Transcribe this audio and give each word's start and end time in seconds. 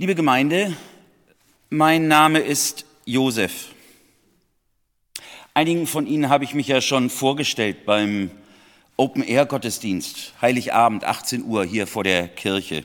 Liebe 0.00 0.14
Gemeinde, 0.14 0.76
mein 1.70 2.06
Name 2.06 2.38
ist 2.38 2.86
Josef. 3.04 3.74
Einigen 5.54 5.88
von 5.88 6.06
Ihnen 6.06 6.28
habe 6.28 6.44
ich 6.44 6.54
mich 6.54 6.68
ja 6.68 6.80
schon 6.80 7.10
vorgestellt 7.10 7.84
beim 7.84 8.30
Open-Air-Gottesdienst, 8.96 10.34
Heiligabend, 10.40 11.02
18 11.02 11.42
Uhr 11.42 11.64
hier 11.64 11.88
vor 11.88 12.04
der 12.04 12.28
Kirche. 12.28 12.84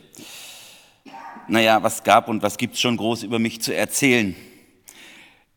Naja, 1.47 1.83
was 1.83 2.03
gab 2.03 2.29
und 2.29 2.41
was 2.41 2.57
gibt 2.57 2.73
es 2.73 2.81
schon 2.81 2.97
groß 2.97 3.21
über 3.21 3.37
mich 3.37 3.61
zu 3.61 3.75
erzählen? 3.75 4.35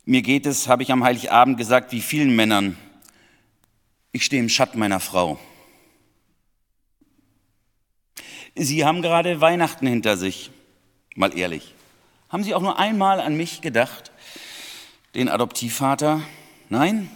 Mir 0.04 0.20
geht 0.20 0.44
es, 0.44 0.68
habe 0.68 0.82
ich 0.82 0.92
am 0.92 1.04
Heiligabend 1.04 1.56
gesagt, 1.56 1.90
wie 1.90 2.02
vielen 2.02 2.36
Männern. 2.36 2.76
Ich 4.12 4.26
stehe 4.26 4.42
im 4.42 4.50
Schatten 4.50 4.78
meiner 4.78 5.00
Frau. 5.00 5.38
Sie 8.54 8.84
haben 8.84 9.00
gerade 9.00 9.40
Weihnachten 9.40 9.86
hinter 9.86 10.18
sich. 10.18 10.50
Mal 11.16 11.36
ehrlich. 11.36 11.74
Haben 12.28 12.44
Sie 12.44 12.54
auch 12.54 12.60
nur 12.60 12.78
einmal 12.78 13.20
an 13.20 13.38
mich 13.38 13.62
gedacht? 13.62 14.12
Den 15.14 15.30
Adoptivvater? 15.30 16.20
Nein? 16.68 17.10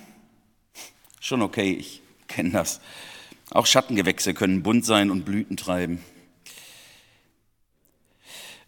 Schon 1.21 1.43
okay, 1.43 1.73
ich 1.73 2.01
kenne 2.27 2.51
das. 2.51 2.81
Auch 3.51 3.67
Schattengewächse 3.67 4.33
können 4.33 4.63
bunt 4.63 4.87
sein 4.87 5.11
und 5.11 5.27
Blüten 5.27 5.59
treiben. 5.59 6.03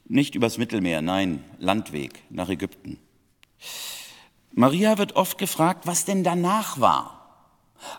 Nicht 0.04 0.34
übers 0.34 0.58
Mittelmeer, 0.58 1.00
nein, 1.00 1.42
Landweg 1.58 2.12
nach 2.28 2.50
Ägypten. 2.50 2.98
Maria 4.52 4.98
wird 4.98 5.16
oft 5.16 5.38
gefragt, 5.38 5.86
was 5.86 6.04
denn 6.04 6.24
danach 6.24 6.78
war. 6.78 7.21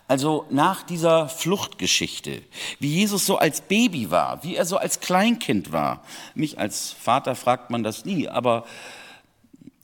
Also 0.08 0.46
nach 0.50 0.84
dieser 0.84 1.30
Fluchtgeschichte, 1.30 2.42
wie 2.80 2.94
Jesus 2.94 3.26
so 3.26 3.38
als 3.38 3.62
Baby 3.62 4.12
war, 4.12 4.44
wie 4.44 4.56
er 4.56 4.66
so 4.66 4.78
als 4.78 5.00
Kleinkind 5.00 5.72
war. 5.72 6.04
Mich 6.36 6.60
als 6.60 6.92
Vater 6.92 7.36
fragt 7.36 7.70
man 7.70 7.84
das 7.84 8.06
nie, 8.06 8.28
aber 8.28 8.66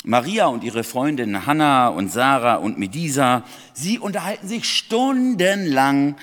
Maria 0.03 0.48
und 0.48 0.63
ihre 0.63 0.83
Freundin 0.83 1.45
Hannah 1.45 1.89
und 1.89 2.11
Sarah 2.11 2.56
und 2.56 2.78
Medisa, 2.78 3.44
sie 3.73 4.00
unterhalten 4.00 4.47
sich 4.47 4.66
stundenlang 4.66 6.16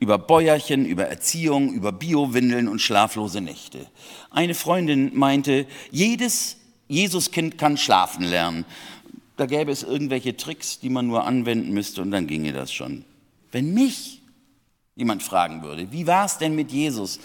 über 0.00 0.18
Bäuerchen, 0.18 0.84
über 0.84 1.04
Erziehung, 1.04 1.72
über 1.72 1.92
Biowindeln 1.92 2.66
und 2.68 2.80
schlaflose 2.80 3.40
Nächte. 3.40 3.86
Eine 4.30 4.54
Freundin 4.54 5.16
meinte, 5.16 5.66
jedes 5.90 6.56
Jesuskind 6.88 7.56
kann 7.58 7.76
schlafen 7.76 8.24
lernen. 8.24 8.64
Da 9.36 9.46
gäbe 9.46 9.70
es 9.70 9.84
irgendwelche 9.84 10.36
Tricks, 10.36 10.80
die 10.80 10.90
man 10.90 11.06
nur 11.06 11.24
anwenden 11.24 11.72
müsste 11.72 12.02
und 12.02 12.10
dann 12.10 12.26
ginge 12.26 12.52
das 12.52 12.72
schon. 12.72 13.04
Wenn 13.52 13.74
mich 13.74 14.22
jemand 14.94 15.22
fragen 15.22 15.62
würde, 15.62 15.90
wie 15.92 16.06
war 16.06 16.26
es 16.26 16.38
denn 16.38 16.54
mit 16.54 16.70
Jesus 16.70 17.20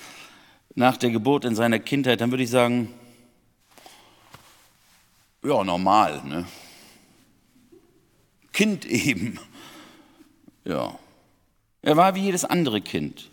nach 0.75 0.97
der 0.97 1.11
Geburt 1.11 1.45
in 1.45 1.55
seiner 1.55 1.79
Kindheit, 1.79 2.21
dann 2.21 2.31
würde 2.31 2.43
ich 2.43 2.49
sagen, 2.49 2.93
ja, 5.43 5.63
normal, 5.63 6.21
ne? 6.23 6.45
Kind 8.51 8.85
eben. 8.89 9.39
Ja. 10.63 10.97
Er 11.81 11.97
war 11.97 12.15
wie 12.15 12.21
jedes 12.21 12.45
andere 12.45 12.81
Kind. 12.81 13.29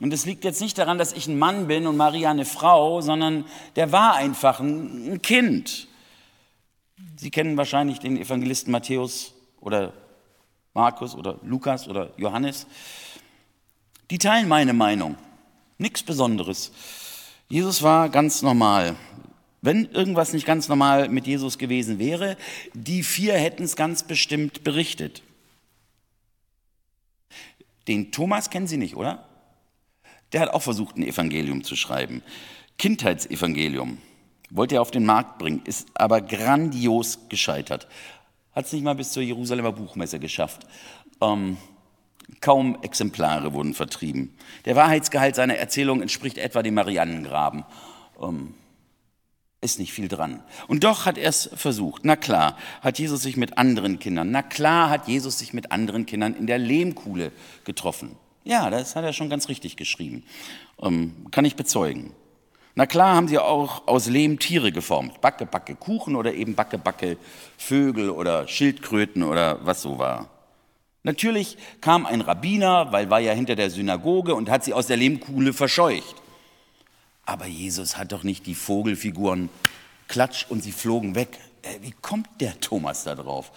Und 0.00 0.12
es 0.12 0.26
liegt 0.26 0.44
jetzt 0.44 0.60
nicht 0.60 0.78
daran, 0.78 0.98
dass 0.98 1.12
ich 1.12 1.26
ein 1.26 1.38
Mann 1.38 1.66
bin 1.66 1.86
und 1.86 1.96
Maria 1.96 2.30
eine 2.30 2.44
Frau, 2.44 3.00
sondern 3.00 3.44
der 3.76 3.92
war 3.92 4.14
einfach 4.14 4.60
ein 4.60 5.20
Kind. 5.22 5.88
Sie 7.16 7.30
kennen 7.30 7.56
wahrscheinlich 7.56 7.98
den 8.00 8.16
Evangelisten 8.16 8.72
Matthäus 8.72 9.34
oder 9.60 9.92
Markus 10.74 11.14
oder 11.14 11.38
Lukas 11.42 11.88
oder 11.88 12.10
Johannes, 12.16 12.66
die 14.10 14.18
teilen 14.18 14.48
meine 14.48 14.72
Meinung. 14.72 15.16
Nichts 15.78 16.02
Besonderes. 16.02 16.72
Jesus 17.48 17.82
war 17.82 18.08
ganz 18.08 18.42
normal. 18.42 18.96
Wenn 19.62 19.86
irgendwas 19.86 20.32
nicht 20.32 20.46
ganz 20.46 20.68
normal 20.68 21.08
mit 21.08 21.26
Jesus 21.26 21.56
gewesen 21.56 21.98
wäre, 21.98 22.36
die 22.74 23.02
vier 23.02 23.34
hätten 23.34 23.62
es 23.62 23.76
ganz 23.76 24.02
bestimmt 24.02 24.62
berichtet. 24.62 25.22
Den 27.88 28.12
Thomas 28.12 28.50
kennen 28.50 28.66
Sie 28.66 28.76
nicht, 28.76 28.96
oder? 28.96 29.26
Der 30.32 30.40
hat 30.40 30.50
auch 30.50 30.62
versucht, 30.62 30.96
ein 30.96 31.02
Evangelium 31.02 31.64
zu 31.64 31.76
schreiben. 31.76 32.22
Kindheitsevangelium. 32.78 33.98
Wollte 34.50 34.76
er 34.76 34.82
auf 34.82 34.90
den 34.90 35.06
Markt 35.06 35.38
bringen, 35.38 35.62
ist 35.64 35.88
aber 35.94 36.20
grandios 36.20 37.20
gescheitert. 37.28 37.88
Hat 38.54 38.66
es 38.66 38.72
nicht 38.72 38.84
mal 38.84 38.94
bis 38.94 39.12
zur 39.12 39.22
Jerusalemer 39.22 39.72
Buchmesse 39.72 40.18
geschafft. 40.18 40.66
Ähm, 41.20 41.56
kaum 42.40 42.78
Exemplare 42.82 43.52
wurden 43.52 43.74
vertrieben. 43.74 44.36
Der 44.64 44.76
Wahrheitsgehalt 44.76 45.34
seiner 45.34 45.56
Erzählung 45.56 46.02
entspricht 46.02 46.38
etwa 46.38 46.62
dem 46.62 46.74
Mariannengraben. 46.74 47.64
Ähm, 48.20 48.54
ist 49.60 49.78
nicht 49.78 49.92
viel 49.92 50.08
dran. 50.08 50.42
Und 50.68 50.84
doch 50.84 51.06
hat 51.06 51.16
er 51.16 51.30
es 51.30 51.50
versucht. 51.54 52.04
Na 52.04 52.16
klar, 52.16 52.56
hat 52.82 52.98
Jesus 52.98 53.22
sich 53.22 53.36
mit 53.36 53.56
anderen 53.56 53.98
Kindern, 53.98 54.30
na 54.30 54.42
klar 54.42 54.90
hat 54.90 55.08
Jesus 55.08 55.38
sich 55.38 55.54
mit 55.54 55.72
anderen 55.72 56.04
Kindern 56.06 56.34
in 56.34 56.46
der 56.46 56.58
Lehmkuhle 56.58 57.32
getroffen. 57.64 58.14
Ja, 58.44 58.68
das 58.68 58.94
hat 58.94 59.04
er 59.04 59.14
schon 59.14 59.30
ganz 59.30 59.48
richtig 59.48 59.76
geschrieben. 59.76 60.24
Ähm, 60.80 61.26
kann 61.30 61.46
ich 61.46 61.56
bezeugen. 61.56 62.12
Na 62.76 62.86
klar 62.86 63.14
haben 63.14 63.28
sie 63.28 63.38
auch 63.38 63.86
aus 63.86 64.06
Lehm 64.06 64.40
Tiere 64.40 64.72
geformt. 64.72 65.20
Backe, 65.20 65.46
Backe 65.46 65.76
Kuchen 65.76 66.16
oder 66.16 66.34
eben 66.34 66.56
Backe, 66.56 66.76
Backe 66.76 67.16
Vögel 67.56 68.10
oder 68.10 68.48
Schildkröten 68.48 69.22
oder 69.22 69.64
was 69.64 69.82
so 69.82 69.98
war. 69.98 70.28
Natürlich 71.04 71.56
kam 71.80 72.04
ein 72.04 72.20
Rabbiner, 72.20 72.90
weil 72.90 73.10
war 73.10 73.20
ja 73.20 73.32
hinter 73.32 73.54
der 73.54 73.70
Synagoge 73.70 74.34
und 74.34 74.50
hat 74.50 74.64
sie 74.64 74.72
aus 74.72 74.88
der 74.88 74.96
Lehmkuhle 74.96 75.52
verscheucht. 75.52 76.16
Aber 77.26 77.46
Jesus 77.46 77.96
hat 77.96 78.10
doch 78.10 78.24
nicht 78.24 78.46
die 78.46 78.54
Vogelfiguren 78.54 79.50
klatsch 80.08 80.46
und 80.48 80.62
sie 80.62 80.72
flogen 80.72 81.14
weg. 81.14 81.38
Äh, 81.62 81.80
wie 81.82 81.92
kommt 81.92 82.28
der 82.40 82.58
Thomas 82.60 83.04
da 83.04 83.14
drauf? 83.14 83.52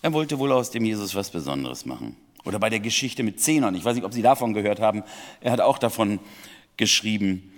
Er 0.00 0.12
wollte 0.12 0.38
wohl 0.38 0.52
aus 0.52 0.70
dem 0.70 0.84
Jesus 0.84 1.14
was 1.14 1.30
Besonderes 1.30 1.84
machen. 1.84 2.16
Oder 2.44 2.58
bei 2.58 2.70
der 2.70 2.80
Geschichte 2.80 3.22
mit 3.22 3.40
Zehnern. 3.40 3.74
Ich 3.74 3.84
weiß 3.84 3.94
nicht, 3.94 4.04
ob 4.04 4.12
Sie 4.12 4.22
davon 4.22 4.54
gehört 4.54 4.80
haben. 4.80 5.02
Er 5.40 5.52
hat 5.52 5.60
auch 5.60 5.78
davon 5.78 6.20
geschrieben 6.76 7.53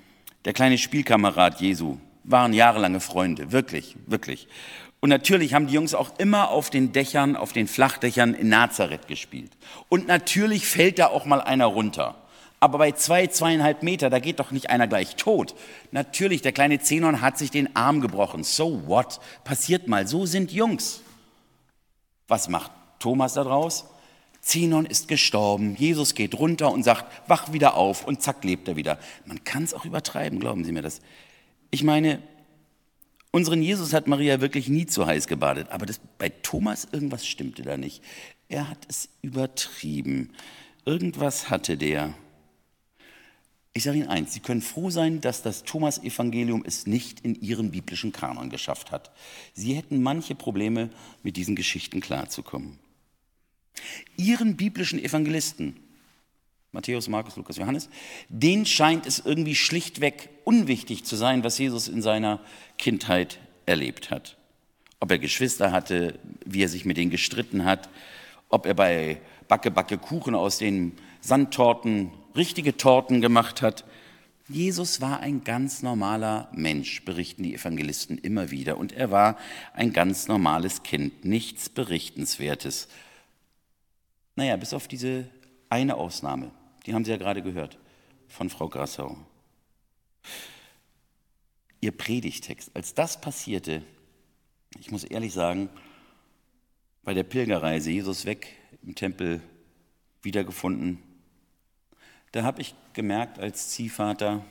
der 0.46 0.52
kleine 0.52 0.78
Spielkamerad 0.78 1.60
Jesu, 1.60 1.98
waren 2.22 2.52
jahrelange 2.52 3.00
Freunde, 3.00 3.52
wirklich, 3.52 3.96
wirklich. 4.06 4.48
Und 5.00 5.10
natürlich 5.10 5.54
haben 5.54 5.66
die 5.66 5.74
Jungs 5.74 5.92
auch 5.92 6.18
immer 6.18 6.50
auf 6.50 6.70
den 6.70 6.92
Dächern, 6.92 7.36
auf 7.36 7.52
den 7.52 7.66
Flachdächern 7.66 8.32
in 8.32 8.48
Nazareth 8.48 9.08
gespielt. 9.08 9.50
Und 9.88 10.06
natürlich 10.06 10.66
fällt 10.66 11.00
da 11.00 11.08
auch 11.08 11.26
mal 11.26 11.40
einer 11.40 11.66
runter. 11.66 12.14
Aber 12.60 12.78
bei 12.78 12.92
zwei, 12.92 13.26
zweieinhalb 13.26 13.82
Meter, 13.82 14.08
da 14.08 14.20
geht 14.20 14.38
doch 14.38 14.52
nicht 14.52 14.70
einer 14.70 14.86
gleich 14.86 15.16
tot. 15.16 15.54
Natürlich, 15.90 16.42
der 16.42 16.52
kleine 16.52 16.78
Zenon 16.78 17.20
hat 17.20 17.36
sich 17.36 17.50
den 17.50 17.74
Arm 17.74 18.00
gebrochen. 18.00 18.44
So 18.44 18.86
what? 18.86 19.20
Passiert 19.44 19.88
mal. 19.88 20.06
So 20.06 20.26
sind 20.26 20.52
Jungs. 20.52 21.02
Was 22.28 22.48
macht 22.48 22.70
Thomas 23.00 23.34
da 23.34 23.44
draus? 23.44 23.84
Zenon 24.46 24.86
ist 24.86 25.08
gestorben, 25.08 25.74
Jesus 25.74 26.14
geht 26.14 26.38
runter 26.38 26.70
und 26.70 26.84
sagt, 26.84 27.28
wach 27.28 27.52
wieder 27.52 27.74
auf 27.74 28.06
und 28.06 28.22
zack 28.22 28.44
lebt 28.44 28.68
er 28.68 28.76
wieder. 28.76 29.00
Man 29.24 29.42
kann 29.42 29.64
es 29.64 29.74
auch 29.74 29.84
übertreiben, 29.84 30.38
glauben 30.38 30.64
Sie 30.64 30.70
mir 30.70 30.82
das. 30.82 31.00
Ich 31.72 31.82
meine, 31.82 32.22
unseren 33.32 33.60
Jesus 33.60 33.92
hat 33.92 34.06
Maria 34.06 34.40
wirklich 34.40 34.68
nie 34.68 34.86
zu 34.86 35.04
heiß 35.04 35.26
gebadet, 35.26 35.70
aber 35.70 35.84
das, 35.84 36.00
bei 36.16 36.28
Thomas 36.28 36.86
irgendwas 36.92 37.26
stimmte 37.26 37.62
da 37.62 37.76
nicht. 37.76 38.04
Er 38.48 38.70
hat 38.70 38.78
es 38.86 39.08
übertrieben. 39.20 40.30
Irgendwas 40.84 41.50
hatte 41.50 41.76
der. 41.76 42.14
Ich 43.72 43.82
sage 43.82 43.98
Ihnen 43.98 44.08
eins, 44.08 44.32
Sie 44.32 44.38
können 44.38 44.62
froh 44.62 44.90
sein, 44.90 45.20
dass 45.20 45.42
das 45.42 45.64
Thomas-Evangelium 45.64 46.62
es 46.64 46.86
nicht 46.86 47.18
in 47.22 47.34
Ihren 47.34 47.72
biblischen 47.72 48.12
Kanon 48.12 48.48
geschafft 48.48 48.92
hat. 48.92 49.10
Sie 49.54 49.74
hätten 49.74 50.04
manche 50.04 50.36
Probleme, 50.36 50.90
mit 51.24 51.36
diesen 51.36 51.56
Geschichten 51.56 52.00
klarzukommen. 52.00 52.78
Ihren 54.16 54.56
biblischen 54.56 54.98
Evangelisten, 54.98 55.76
Matthäus, 56.72 57.08
Markus, 57.08 57.36
Lukas, 57.36 57.56
Johannes, 57.56 57.88
denen 58.28 58.66
scheint 58.66 59.06
es 59.06 59.18
irgendwie 59.18 59.54
schlichtweg 59.54 60.28
unwichtig 60.44 61.04
zu 61.04 61.16
sein, 61.16 61.42
was 61.42 61.58
Jesus 61.58 61.88
in 61.88 62.02
seiner 62.02 62.40
Kindheit 62.78 63.38
erlebt 63.64 64.10
hat. 64.10 64.36
Ob 65.00 65.10
er 65.10 65.18
Geschwister 65.18 65.72
hatte, 65.72 66.18
wie 66.44 66.62
er 66.62 66.68
sich 66.68 66.84
mit 66.84 66.96
denen 66.96 67.10
gestritten 67.10 67.64
hat, 67.64 67.88
ob 68.48 68.66
er 68.66 68.74
bei 68.74 69.20
Backe, 69.48 69.70
Backe 69.70 69.98
Kuchen 69.98 70.34
aus 70.34 70.58
den 70.58 70.92
Sandtorten 71.20 72.10
richtige 72.34 72.76
Torten 72.76 73.20
gemacht 73.20 73.62
hat. 73.62 73.84
Jesus 74.48 75.00
war 75.00 75.20
ein 75.20 75.42
ganz 75.44 75.82
normaler 75.82 76.48
Mensch, 76.52 77.04
berichten 77.04 77.42
die 77.42 77.54
Evangelisten 77.54 78.18
immer 78.18 78.50
wieder. 78.50 78.78
Und 78.78 78.92
er 78.92 79.10
war 79.10 79.36
ein 79.74 79.92
ganz 79.92 80.28
normales 80.28 80.82
Kind, 80.82 81.24
nichts 81.24 81.68
Berichtenswertes 81.68 82.88
naja, 84.36 84.56
bis 84.56 84.74
auf 84.74 84.86
diese 84.86 85.28
eine 85.68 85.96
Ausnahme, 85.96 86.52
die 86.84 86.94
haben 86.94 87.04
Sie 87.04 87.10
ja 87.10 87.16
gerade 87.16 87.42
gehört 87.42 87.78
von 88.28 88.50
Frau 88.50 88.68
Grassau. 88.68 89.16
Ihr 91.80 91.92
Predigtext, 91.92 92.70
als 92.74 92.94
das 92.94 93.20
passierte, 93.20 93.82
ich 94.78 94.90
muss 94.90 95.04
ehrlich 95.04 95.32
sagen, 95.32 95.68
bei 97.02 97.14
der 97.14 97.22
Pilgerreise, 97.22 97.90
Jesus 97.90 98.24
weg 98.24 98.48
im 98.82 98.94
Tempel 98.94 99.40
wiedergefunden, 100.22 100.98
da 102.32 102.42
habe 102.42 102.60
ich 102.60 102.74
gemerkt 102.92 103.38
als 103.38 103.70
Ziehvater, 103.70 104.44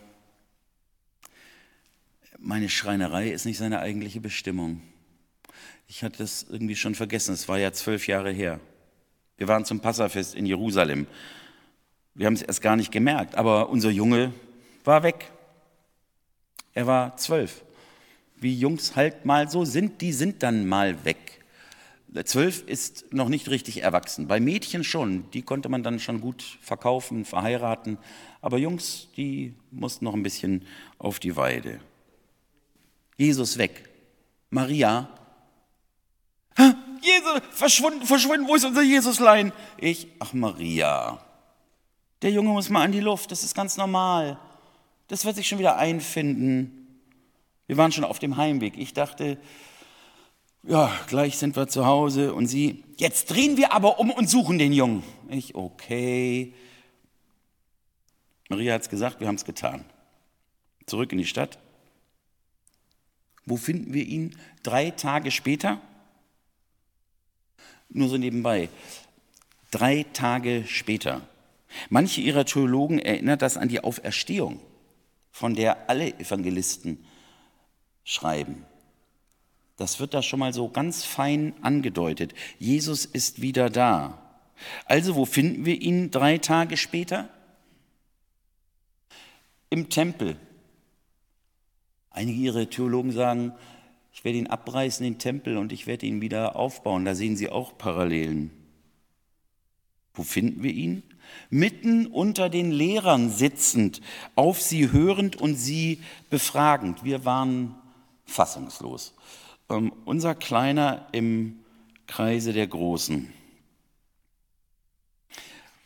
meine 2.37 2.69
Schreinerei 2.69 3.29
ist 3.29 3.45
nicht 3.45 3.57
seine 3.57 3.79
eigentliche 3.79 4.21
Bestimmung. 4.21 4.81
Ich 5.87 6.03
hatte 6.03 6.17
das 6.19 6.43
irgendwie 6.43 6.75
schon 6.75 6.95
vergessen, 6.95 7.33
es 7.33 7.47
war 7.47 7.59
ja 7.59 7.71
zwölf 7.71 8.07
Jahre 8.07 8.31
her. 8.31 8.59
Wir 9.37 9.47
waren 9.47 9.65
zum 9.65 9.79
Passafest 9.79 10.35
in 10.35 10.45
Jerusalem. 10.45 11.07
Wir 12.13 12.27
haben 12.27 12.35
es 12.35 12.41
erst 12.41 12.61
gar 12.61 12.75
nicht 12.75 12.91
gemerkt, 12.91 13.35
aber 13.35 13.69
unser 13.69 13.89
Junge 13.89 14.33
war 14.83 15.03
weg. 15.03 15.31
Er 16.73 16.87
war 16.87 17.17
zwölf. 17.17 17.63
Wie 18.37 18.57
Jungs 18.57 18.95
halt 18.95 19.25
mal 19.25 19.49
so 19.49 19.65
sind, 19.65 20.01
die 20.01 20.13
sind 20.13 20.43
dann 20.43 20.67
mal 20.67 21.03
weg. 21.03 21.43
Zwölf 22.23 22.63
ist 22.65 23.13
noch 23.13 23.27
nicht 23.27 23.49
richtig 23.49 23.83
erwachsen. 23.83 24.27
Bei 24.27 24.39
Mädchen 24.39 24.85
schon, 24.85 25.29
die 25.31 25.41
konnte 25.41 25.67
man 25.67 25.83
dann 25.83 25.99
schon 25.99 26.21
gut 26.21 26.57
verkaufen, 26.61 27.25
verheiraten. 27.25 27.97
Aber 28.41 28.57
Jungs, 28.57 29.09
die 29.17 29.53
mussten 29.71 30.05
noch 30.05 30.13
ein 30.13 30.23
bisschen 30.23 30.65
auf 30.97 31.19
die 31.19 31.35
Weide. 31.35 31.81
Jesus 33.17 33.57
weg. 33.57 33.89
Maria. 34.49 35.09
Jesus, 37.05 37.41
verschwunden, 37.51 38.05
verschwunden, 38.05 38.47
wo 38.47 38.55
ist 38.55 38.65
unser 38.65 38.81
Jesuslein? 38.81 39.53
Ich, 39.77 40.07
ach 40.19 40.33
Maria. 40.33 41.19
Der 42.21 42.31
Junge 42.31 42.49
muss 42.49 42.69
mal 42.69 42.83
an 42.83 42.91
die 42.91 42.99
Luft, 42.99 43.31
das 43.31 43.43
ist 43.43 43.53
ganz 43.53 43.77
normal. 43.77 44.39
Das 45.07 45.25
wird 45.25 45.35
sich 45.35 45.47
schon 45.47 45.59
wieder 45.59 45.77
einfinden. 45.77 47.01
Wir 47.67 47.77
waren 47.77 47.91
schon 47.91 48.03
auf 48.03 48.19
dem 48.19 48.37
Heimweg. 48.37 48.77
Ich 48.77 48.93
dachte, 48.93 49.37
ja, 50.63 50.91
gleich 51.07 51.37
sind 51.37 51.55
wir 51.55 51.67
zu 51.67 51.85
Hause. 51.85 52.33
Und 52.33 52.47
sie, 52.47 52.83
jetzt 52.97 53.29
drehen 53.29 53.57
wir 53.57 53.71
aber 53.71 53.99
um 53.99 54.09
und 54.09 54.29
suchen 54.29 54.57
den 54.57 54.73
Jungen. 54.73 55.03
Ich, 55.29 55.53
okay. 55.53 56.53
Maria 58.49 58.73
hat 58.73 58.81
es 58.81 58.89
gesagt, 58.89 59.19
wir 59.19 59.27
haben 59.27 59.35
es 59.35 59.45
getan. 59.45 59.85
Zurück 60.87 61.11
in 61.11 61.17
die 61.19 61.25
Stadt. 61.25 61.59
Wo 63.45 63.57
finden 63.57 63.93
wir 63.93 64.05
ihn? 64.05 64.35
Drei 64.63 64.89
Tage 64.89 65.29
später? 65.29 65.79
Nur 67.95 68.09
so 68.09 68.17
nebenbei. 68.17 68.67
Drei 69.71 70.05
Tage 70.11 70.65
später. 70.67 71.21
Manche 71.89 72.19
ihrer 72.19 72.45
Theologen 72.45 72.99
erinnert 72.99 73.41
das 73.41 73.55
an 73.55 73.69
die 73.69 73.81
Auferstehung, 73.81 74.59
von 75.31 75.55
der 75.55 75.89
alle 75.89 76.13
Evangelisten 76.19 77.05
schreiben. 78.03 78.65
Das 79.77 80.01
wird 80.01 80.13
da 80.13 80.21
schon 80.21 80.39
mal 80.39 80.51
so 80.51 80.67
ganz 80.67 81.05
fein 81.05 81.53
angedeutet. 81.61 82.33
Jesus 82.59 83.05
ist 83.05 83.41
wieder 83.41 83.69
da. 83.69 84.21
Also 84.83 85.15
wo 85.15 85.23
finden 85.23 85.63
wir 85.63 85.81
ihn 85.81 86.11
drei 86.11 86.37
Tage 86.37 86.75
später? 86.75 87.29
Im 89.69 89.87
Tempel. 89.89 90.35
Einige 92.09 92.39
ihrer 92.39 92.69
Theologen 92.69 93.13
sagen, 93.13 93.53
ich 94.15 94.23
werde 94.23 94.39
ihn 94.39 94.47
abreißen, 94.47 95.03
den 95.03 95.19
Tempel, 95.19 95.57
und 95.57 95.71
ich 95.71 95.85
werde 95.85 96.07
ihn 96.07 96.21
wieder 96.21 96.55
aufbauen. 96.55 97.05
Da 97.05 97.13
sehen 97.13 97.37
Sie 97.37 97.49
auch 97.49 97.77
Parallelen. 97.77 98.49
Wo 100.15 100.23
finden 100.23 100.63
wir 100.63 100.71
ihn? 100.71 101.03
Mitten 101.51 102.07
unter 102.07 102.49
den 102.49 102.71
Lehrern 102.71 103.29
sitzend, 103.29 104.01
auf 104.35 104.61
sie 104.61 104.91
hörend 104.91 105.35
und 105.35 105.55
sie 105.55 105.99
befragend. 106.29 107.03
Wir 107.03 107.25
waren 107.25 107.75
fassungslos 108.25 109.13
ähm, 109.69 109.91
unser 110.05 110.35
Kleiner 110.35 111.07
im 111.11 111.59
Kreise 112.07 112.53
der 112.53 112.67
Großen. 112.67 113.31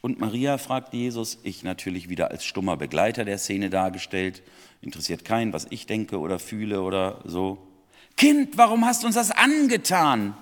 Und 0.01 0.19
Maria 0.19 0.57
fragt 0.57 0.93
Jesus, 0.93 1.39
ich 1.43 1.63
natürlich 1.63 2.07
wieder 2.07 2.31
als 2.31 2.45
stummer 2.45 2.77
Begleiter 2.77 3.25
der 3.25 3.37
Szene 3.37 3.69
dargestellt, 3.69 4.43
interessiert 4.81 5.25
keinen, 5.25 5.51
was 5.51 5.67
ich 5.69 5.87
denke 5.87 6.19
oder 6.19 6.39
fühle 6.39 6.81
oder 6.81 7.21
so. 7.25 7.68
Kind, 8.19 8.57
warum 8.57 8.83
hast 8.83 9.03
du 9.03 9.07
uns 9.07 9.15
das 9.15 9.31
angetan? 9.31 10.35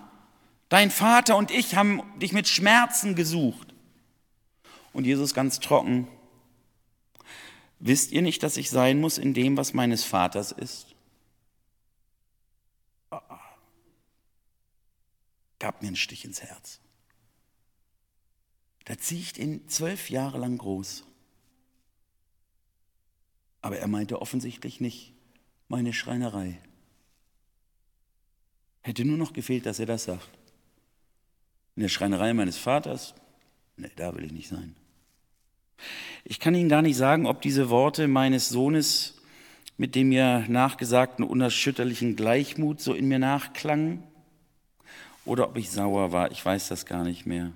Dein 0.67 0.89
Vater 0.89 1.37
und 1.37 1.51
ich 1.51 1.75
haben 1.75 2.01
dich 2.17 2.33
mit 2.33 2.47
Schmerzen 2.47 3.13
gesucht. 3.13 3.71
Und 4.93 5.05
Jesus 5.05 5.35
ganz 5.35 5.59
trocken, 5.59 6.07
wisst 7.77 8.11
ihr 8.11 8.23
nicht, 8.23 8.41
dass 8.41 8.57
ich 8.57 8.71
sein 8.71 8.99
muss 8.99 9.19
in 9.19 9.35
dem, 9.35 9.57
was 9.57 9.75
meines 9.75 10.03
Vaters 10.03 10.51
ist? 10.51 10.95
gab 15.59 15.83
mir 15.83 15.89
einen 15.89 15.95
Stich 15.95 16.25
ins 16.25 16.41
Herz. 16.41 16.79
Da 18.85 18.97
ziehe 18.97 19.21
ich 19.21 19.37
ihn 19.37 19.67
zwölf 19.67 20.09
Jahre 20.09 20.39
lang 20.39 20.57
groß. 20.57 21.03
Aber 23.61 23.77
er 23.77 23.87
meinte 23.87 24.19
offensichtlich 24.19 24.81
nicht 24.81 25.13
meine 25.67 25.93
Schreinerei. 25.93 26.59
Hätte 28.87 29.03
nur 29.03 29.17
noch 29.17 29.33
gefehlt, 29.33 29.65
dass 29.65 29.79
er 29.79 29.85
das 29.85 30.05
sagt. 30.05 30.29
In 31.75 31.81
der 31.81 31.89
Schreinerei 31.89 32.33
meines 32.33 32.57
Vaters, 32.57 33.15
nee, 33.75 33.91
da 33.97 34.15
will 34.15 34.23
ich 34.23 34.31
nicht 34.31 34.47
sein. 34.47 34.77
Ich 36.23 36.39
kann 36.39 36.55
Ihnen 36.55 36.69
gar 36.69 36.81
nicht 36.81 36.95
sagen, 36.95 37.25
ob 37.25 37.41
diese 37.41 37.69
Worte 37.69 38.07
meines 38.07 38.47
Sohnes 38.47 39.19
mit 39.75 39.93
dem 39.93 40.07
mir 40.07 40.45
nachgesagten 40.47 41.25
unerschütterlichen 41.25 42.15
Gleichmut 42.15 42.79
so 42.79 42.93
in 42.93 43.09
mir 43.09 43.19
nachklangen 43.19 44.03
oder 45.25 45.49
ob 45.49 45.57
ich 45.57 45.69
sauer 45.69 46.13
war. 46.13 46.31
Ich 46.31 46.45
weiß 46.45 46.69
das 46.69 46.85
gar 46.85 47.03
nicht 47.03 47.25
mehr. 47.25 47.51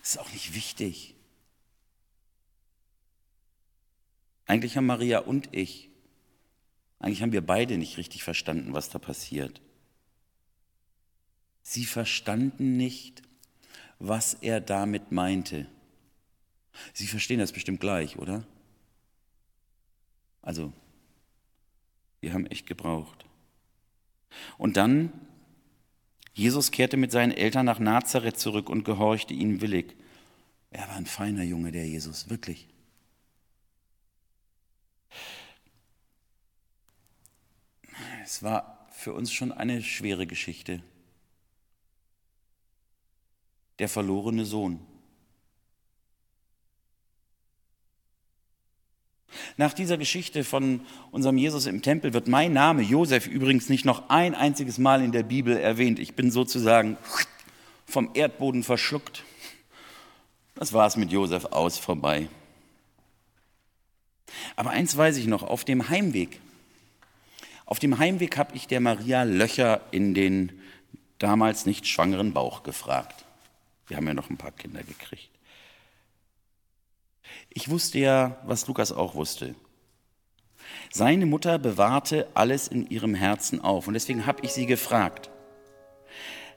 Das 0.00 0.12
ist 0.12 0.18
auch 0.18 0.32
nicht 0.32 0.54
wichtig. 0.54 1.14
Eigentlich 4.46 4.78
haben 4.78 4.86
Maria 4.86 5.18
und 5.18 5.50
ich, 5.52 5.90
eigentlich 7.00 7.20
haben 7.20 7.32
wir 7.32 7.44
beide 7.44 7.76
nicht 7.76 7.98
richtig 7.98 8.24
verstanden, 8.24 8.72
was 8.72 8.88
da 8.88 8.98
passiert. 8.98 9.60
Sie 11.74 11.86
verstanden 11.86 12.76
nicht, 12.76 13.22
was 13.98 14.34
er 14.34 14.60
damit 14.60 15.10
meinte. 15.10 15.66
Sie 16.92 17.08
verstehen 17.08 17.40
das 17.40 17.50
bestimmt 17.50 17.80
gleich, 17.80 18.16
oder? 18.16 18.46
Also, 20.40 20.72
wir 22.20 22.32
haben 22.32 22.46
echt 22.46 22.68
gebraucht. 22.68 23.24
Und 24.56 24.76
dann 24.76 25.12
Jesus 26.32 26.70
kehrte 26.70 26.96
mit 26.96 27.10
seinen 27.10 27.32
Eltern 27.32 27.66
nach 27.66 27.80
Nazareth 27.80 28.38
zurück 28.38 28.70
und 28.70 28.84
gehorchte 28.84 29.34
ihnen 29.34 29.60
willig. 29.60 29.96
Er 30.70 30.86
war 30.86 30.94
ein 30.94 31.06
feiner 31.06 31.42
Junge, 31.42 31.72
der 31.72 31.88
Jesus, 31.88 32.30
wirklich. 32.30 32.68
Es 38.22 38.44
war 38.44 38.86
für 38.92 39.12
uns 39.12 39.32
schon 39.32 39.50
eine 39.50 39.82
schwere 39.82 40.28
Geschichte. 40.28 40.80
Der 43.78 43.88
verlorene 43.88 44.44
Sohn. 44.44 44.80
Nach 49.56 49.72
dieser 49.72 49.98
Geschichte 49.98 50.44
von 50.44 50.80
unserem 51.10 51.38
Jesus 51.38 51.66
im 51.66 51.82
Tempel 51.82 52.12
wird 52.12 52.28
mein 52.28 52.52
Name, 52.52 52.82
Josef, 52.82 53.26
übrigens 53.26 53.68
nicht 53.68 53.84
noch 53.84 54.08
ein 54.08 54.34
einziges 54.34 54.78
Mal 54.78 55.02
in 55.02 55.12
der 55.12 55.22
Bibel 55.22 55.56
erwähnt. 55.56 55.98
Ich 55.98 56.14
bin 56.14 56.30
sozusagen 56.30 56.96
vom 57.86 58.10
Erdboden 58.14 58.62
verschluckt. 58.62 59.24
Das 60.54 60.72
war 60.72 60.86
es 60.86 60.96
mit 60.96 61.10
Josef 61.10 61.46
aus 61.46 61.78
vorbei. 61.78 62.28
Aber 64.56 64.70
eins 64.70 64.96
weiß 64.96 65.16
ich 65.16 65.26
noch, 65.26 65.42
auf 65.42 65.64
dem 65.64 65.88
Heimweg, 65.88 66.40
auf 67.66 67.78
dem 67.78 67.98
Heimweg 67.98 68.36
habe 68.36 68.54
ich 68.56 68.66
der 68.66 68.80
Maria 68.80 69.22
Löcher 69.22 69.80
in 69.90 70.14
den 70.14 70.60
damals 71.18 71.66
nicht 71.66 71.86
schwangeren 71.86 72.32
Bauch 72.32 72.62
gefragt. 72.62 73.23
Wir 73.86 73.96
haben 73.96 74.06
ja 74.06 74.14
noch 74.14 74.30
ein 74.30 74.36
paar 74.36 74.52
Kinder 74.52 74.82
gekriegt. 74.82 75.30
Ich 77.50 77.68
wusste 77.68 77.98
ja, 77.98 78.38
was 78.44 78.66
Lukas 78.66 78.92
auch 78.92 79.14
wusste. 79.14 79.54
Seine 80.92 81.26
Mutter 81.26 81.58
bewahrte 81.58 82.28
alles 82.34 82.68
in 82.68 82.86
ihrem 82.88 83.14
Herzen 83.14 83.60
auf 83.60 83.86
und 83.86 83.94
deswegen 83.94 84.26
habe 84.26 84.40
ich 84.42 84.52
sie 84.52 84.66
gefragt. 84.66 85.30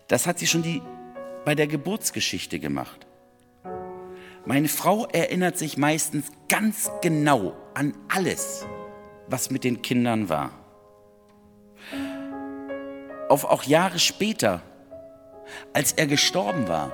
Das 0.08 0.26
hat 0.26 0.40
sie 0.40 0.48
schon 0.48 0.64
die, 0.64 0.82
bei 1.44 1.56
der 1.56 1.68
Geburtsgeschichte 1.68 2.60
gemacht. 2.60 3.06
Meine 4.46 4.70
Frau 4.70 5.06
erinnert 5.08 5.58
sich 5.58 5.78
meistens 5.78 6.28
ganz 6.48 6.90
genau 7.02 7.54
an 7.74 7.98
alles, 8.08 8.66
was 9.28 9.50
mit 9.50 9.66
den 9.66 9.82
Kindern 9.82 10.30
war. 10.30 10.52
Auf 13.28 13.44
auch 13.44 13.64
Jahre 13.64 14.00
später, 14.00 14.62
als 15.74 15.92
er 15.92 16.08
gestorben 16.08 16.70
war, 16.70 16.94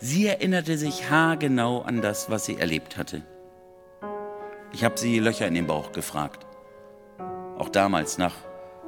Sie 0.00 0.26
erinnerte 0.26 0.78
sich 0.78 1.10
haargenau 1.10 1.82
an 1.82 2.00
das, 2.00 2.30
was 2.30 2.44
sie 2.44 2.56
erlebt 2.56 2.96
hatte. 2.96 3.22
Ich 4.72 4.84
habe 4.84 4.98
sie 4.98 5.18
Löcher 5.18 5.46
in 5.46 5.54
den 5.54 5.66
Bauch 5.66 5.92
gefragt. 5.92 6.46
Auch 7.58 7.68
damals 7.68 8.18
nach 8.18 8.34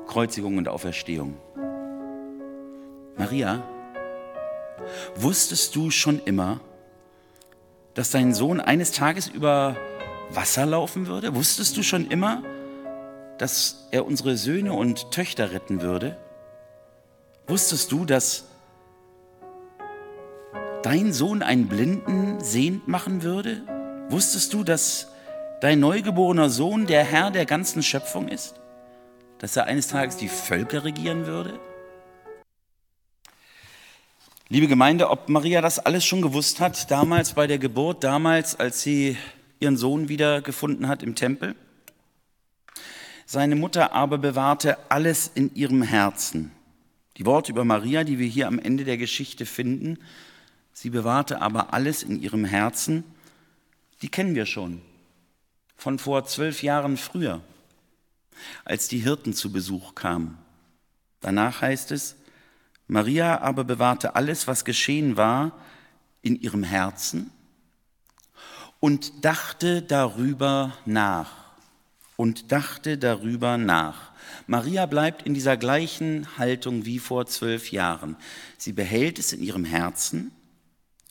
Kreuzigung 0.06 0.58
und 0.58 0.68
Auferstehung. 0.68 1.36
Maria, 3.16 3.62
wusstest 5.14 5.74
du 5.76 5.90
schon 5.90 6.20
immer, 6.24 6.60
dass 7.94 8.10
dein 8.10 8.34
Sohn 8.34 8.60
eines 8.60 8.92
Tages 8.92 9.28
über 9.28 9.76
Wasser 10.30 10.66
laufen 10.66 11.06
würde? 11.06 11.34
Wusstest 11.34 11.76
du 11.76 11.82
schon 11.82 12.08
immer, 12.08 12.42
dass 13.38 13.88
er 13.90 14.06
unsere 14.06 14.36
Söhne 14.36 14.72
und 14.72 15.10
Töchter 15.12 15.52
retten 15.52 15.80
würde? 15.80 16.16
Wusstest 17.46 17.92
du, 17.92 18.04
dass 18.04 18.48
dein 20.82 21.12
Sohn 21.12 21.42
einen 21.42 21.68
Blinden 21.68 22.40
sehend 22.40 22.88
machen 22.88 23.22
würde? 23.22 23.62
Wusstest 24.08 24.52
du, 24.52 24.64
dass 24.64 25.08
dein 25.60 25.80
neugeborener 25.80 26.50
Sohn 26.50 26.86
der 26.86 27.04
Herr 27.04 27.30
der 27.30 27.46
ganzen 27.46 27.82
Schöpfung 27.82 28.28
ist? 28.28 28.54
Dass 29.38 29.56
er 29.56 29.64
eines 29.64 29.88
Tages 29.88 30.16
die 30.16 30.28
Völker 30.28 30.84
regieren 30.84 31.26
würde? 31.26 31.58
Liebe 34.48 34.68
Gemeinde, 34.68 35.10
ob 35.10 35.28
Maria 35.28 35.60
das 35.60 35.80
alles 35.80 36.04
schon 36.04 36.22
gewusst 36.22 36.60
hat, 36.60 36.90
damals 36.90 37.32
bei 37.32 37.48
der 37.48 37.58
Geburt, 37.58 38.04
damals, 38.04 38.54
als 38.58 38.80
sie 38.80 39.16
ihren 39.58 39.76
Sohn 39.76 40.08
wiedergefunden 40.08 40.86
hat 40.86 41.02
im 41.02 41.16
Tempel? 41.16 41.56
Seine 43.24 43.56
Mutter 43.56 43.92
aber 43.92 44.18
bewahrte 44.18 44.78
alles 44.88 45.28
in 45.34 45.52
ihrem 45.56 45.82
Herzen. 45.82 46.52
Die 47.16 47.26
Worte 47.26 47.50
über 47.50 47.64
Maria, 47.64 48.04
die 48.04 48.20
wir 48.20 48.28
hier 48.28 48.46
am 48.46 48.60
Ende 48.60 48.84
der 48.84 48.98
Geschichte 48.98 49.46
finden, 49.46 49.98
sie 50.76 50.90
bewahrte 50.90 51.40
aber 51.40 51.72
alles 51.72 52.02
in 52.02 52.20
ihrem 52.20 52.44
Herzen, 52.44 53.02
die 54.02 54.10
kennen 54.10 54.34
wir 54.34 54.44
schon 54.44 54.82
von 55.74 55.98
vor 55.98 56.26
zwölf 56.26 56.62
Jahren 56.62 56.98
früher, 56.98 57.40
als 58.66 58.86
die 58.86 58.98
Hirten 58.98 59.32
zu 59.32 59.50
Besuch 59.50 59.94
kamen. 59.94 60.36
Danach 61.20 61.62
heißt 61.62 61.92
es, 61.92 62.16
Maria 62.88 63.40
aber 63.40 63.64
bewahrte 63.64 64.16
alles, 64.16 64.46
was 64.46 64.66
geschehen 64.66 65.16
war, 65.16 65.52
in 66.20 66.38
ihrem 66.38 66.62
Herzen 66.62 67.30
und 68.78 69.24
dachte 69.24 69.80
darüber 69.80 70.76
nach. 70.84 71.32
Und 72.16 72.52
dachte 72.52 72.98
darüber 72.98 73.56
nach. 73.58 74.12
Maria 74.46 74.86
bleibt 74.86 75.22
in 75.22 75.34
dieser 75.34 75.56
gleichen 75.56 76.38
Haltung 76.38 76.84
wie 76.84 76.98
vor 76.98 77.26
zwölf 77.26 77.72
Jahren. 77.72 78.16
Sie 78.58 78.72
behält 78.72 79.18
es 79.18 79.32
in 79.32 79.42
ihrem 79.42 79.64
Herzen 79.64 80.32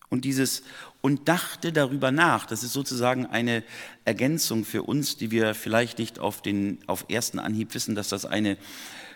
und 0.09 0.25
dieses 0.25 0.63
und 1.01 1.27
dachte 1.27 1.71
darüber 1.71 2.12
nach. 2.12 2.45
Das 2.45 2.63
ist 2.63 2.74
sozusagen 2.74 3.25
eine 3.25 3.63
Ergänzung 4.05 4.65
für 4.65 4.83
uns, 4.83 5.17
die 5.17 5.31
wir 5.31 5.53
vielleicht 5.53 6.00
nicht 6.00 6.19
auf 6.19 6.41
den 6.41 6.79
auf 6.88 7.05
ersten 7.09 7.39
Anhieb 7.39 7.74
wissen, 7.74 7.95
dass 7.95 8.09
das 8.09 8.25
eine 8.25 8.57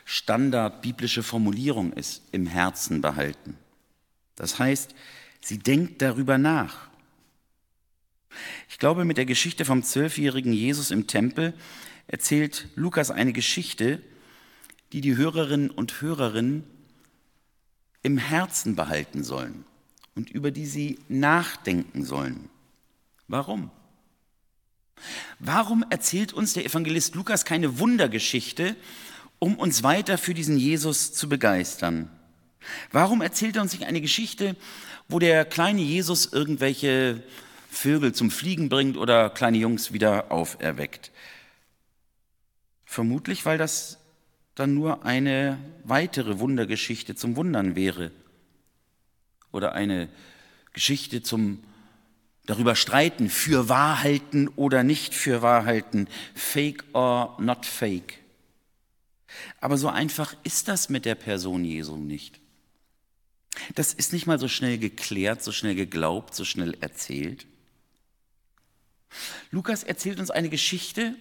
standardbiblische 0.06 1.24
Formulierung 1.24 1.94
ist, 1.94 2.24
im 2.32 2.48
Herzen 2.48 3.02
behalten. 3.02 3.58
Das 4.36 4.58
heißt, 4.58 4.96
sie 5.42 5.60
denkt 5.60 6.02
darüber 6.02 6.38
nach. 6.38 6.90
Ich 8.70 8.80
glaube, 8.80 9.06
mit 9.06 9.18
der 9.18 9.26
Geschichte 9.26 9.66
vom 9.66 9.84
zwölfjährigen 9.84 10.54
Jesus 10.54 10.92
im 10.92 11.08
Tempel 11.08 11.54
erzählt 12.08 12.68
Lukas 12.76 13.12
eine 13.12 13.34
Geschichte, 13.34 14.02
die 14.94 15.02
die 15.02 15.16
Hörerinnen 15.16 15.70
und 15.70 16.02
Hörerinnen 16.02 16.64
im 18.02 18.18
Herzen 18.18 18.76
behalten 18.76 19.24
sollen 19.24 19.66
und 20.16 20.30
über 20.30 20.52
die 20.52 20.66
sie 20.66 21.00
nachdenken 21.08 22.04
sollen. 22.04 22.50
Warum? 23.28 23.72
Warum 25.40 25.86
erzählt 25.90 26.34
uns 26.34 26.54
der 26.54 26.66
Evangelist 26.66 27.16
Lukas 27.16 27.46
keine 27.46 27.80
Wundergeschichte, 27.80 28.76
um 29.40 29.56
uns 29.56 29.84
weiter 29.84 30.18
für 30.18 30.34
diesen 30.34 30.58
Jesus 30.58 31.14
zu 31.14 31.30
begeistern? 31.30 32.10
Warum 32.92 33.22
erzählt 33.22 33.56
er 33.56 33.62
uns 33.62 33.74
nicht 33.74 33.86
eine 33.86 34.02
Geschichte, 34.02 34.56
wo 35.08 35.20
der 35.20 35.46
kleine 35.46 35.82
Jesus 35.82 36.26
irgendwelche 36.32 37.24
Vögel 37.70 38.14
zum 38.14 38.32
Fliegen 38.32 38.68
bringt 38.68 38.98
oder 38.98 39.30
kleine 39.30 39.58
Jungs 39.58 39.94
wieder 39.94 40.32
auferweckt? 40.32 41.12
Vermutlich, 42.86 43.46
weil 43.46 43.58
das 43.58 44.00
dann 44.56 44.74
nur 44.74 45.06
eine 45.06 45.58
weitere 45.86 46.40
Wundergeschichte 46.40 47.16
zum 47.16 47.38
Wundern 47.38 47.76
wäre 47.76 48.12
oder 49.52 49.74
eine 49.74 50.10
Geschichte 50.74 51.22
zum 51.22 51.64
darüber 52.46 52.76
streiten, 52.76 53.30
für 53.30 53.70
wahr 53.70 54.02
halten 54.02 54.48
oder 54.48 54.84
nicht 54.84 55.14
für 55.14 55.42
wahr 55.42 55.66
halten, 55.66 56.08
fake 56.34 56.84
or 56.94 57.38
not 57.40 57.66
fake. 57.66 58.20
Aber 59.62 59.78
so 59.78 59.88
einfach 59.88 60.36
ist 60.44 60.68
das 60.68 60.90
mit 60.90 61.06
der 61.06 61.16
Person 61.16 61.64
Jesu 61.64 61.96
nicht. 61.96 62.40
Das 63.76 63.94
ist 63.94 64.14
nicht 64.14 64.26
mal 64.26 64.40
so 64.40 64.48
schnell 64.48 64.78
geklärt, 64.78 65.44
so 65.44 65.52
schnell 65.52 65.76
geglaubt, 65.76 66.34
so 66.34 66.46
schnell 66.46 66.76
erzählt. 66.82 67.46
Lukas 69.52 69.84
erzählt 69.84 70.20
uns 70.20 70.32
eine 70.32 70.50
Geschichte, 70.50 71.16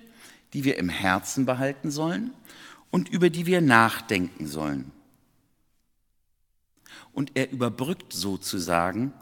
die 0.52 0.64
wir 0.64 0.78
im 0.78 0.88
Herzen 0.88 1.47
behalten 1.47 1.90
sollen 1.90 2.32
und 2.90 3.08
über 3.08 3.28
die 3.30 3.47
wir 3.47 3.61
nachdenken 3.61 4.47
sollen. 4.47 4.92
Und 7.12 7.33
er 7.35 7.50
überbrückt 7.50 8.12
sozusagen 8.12 9.12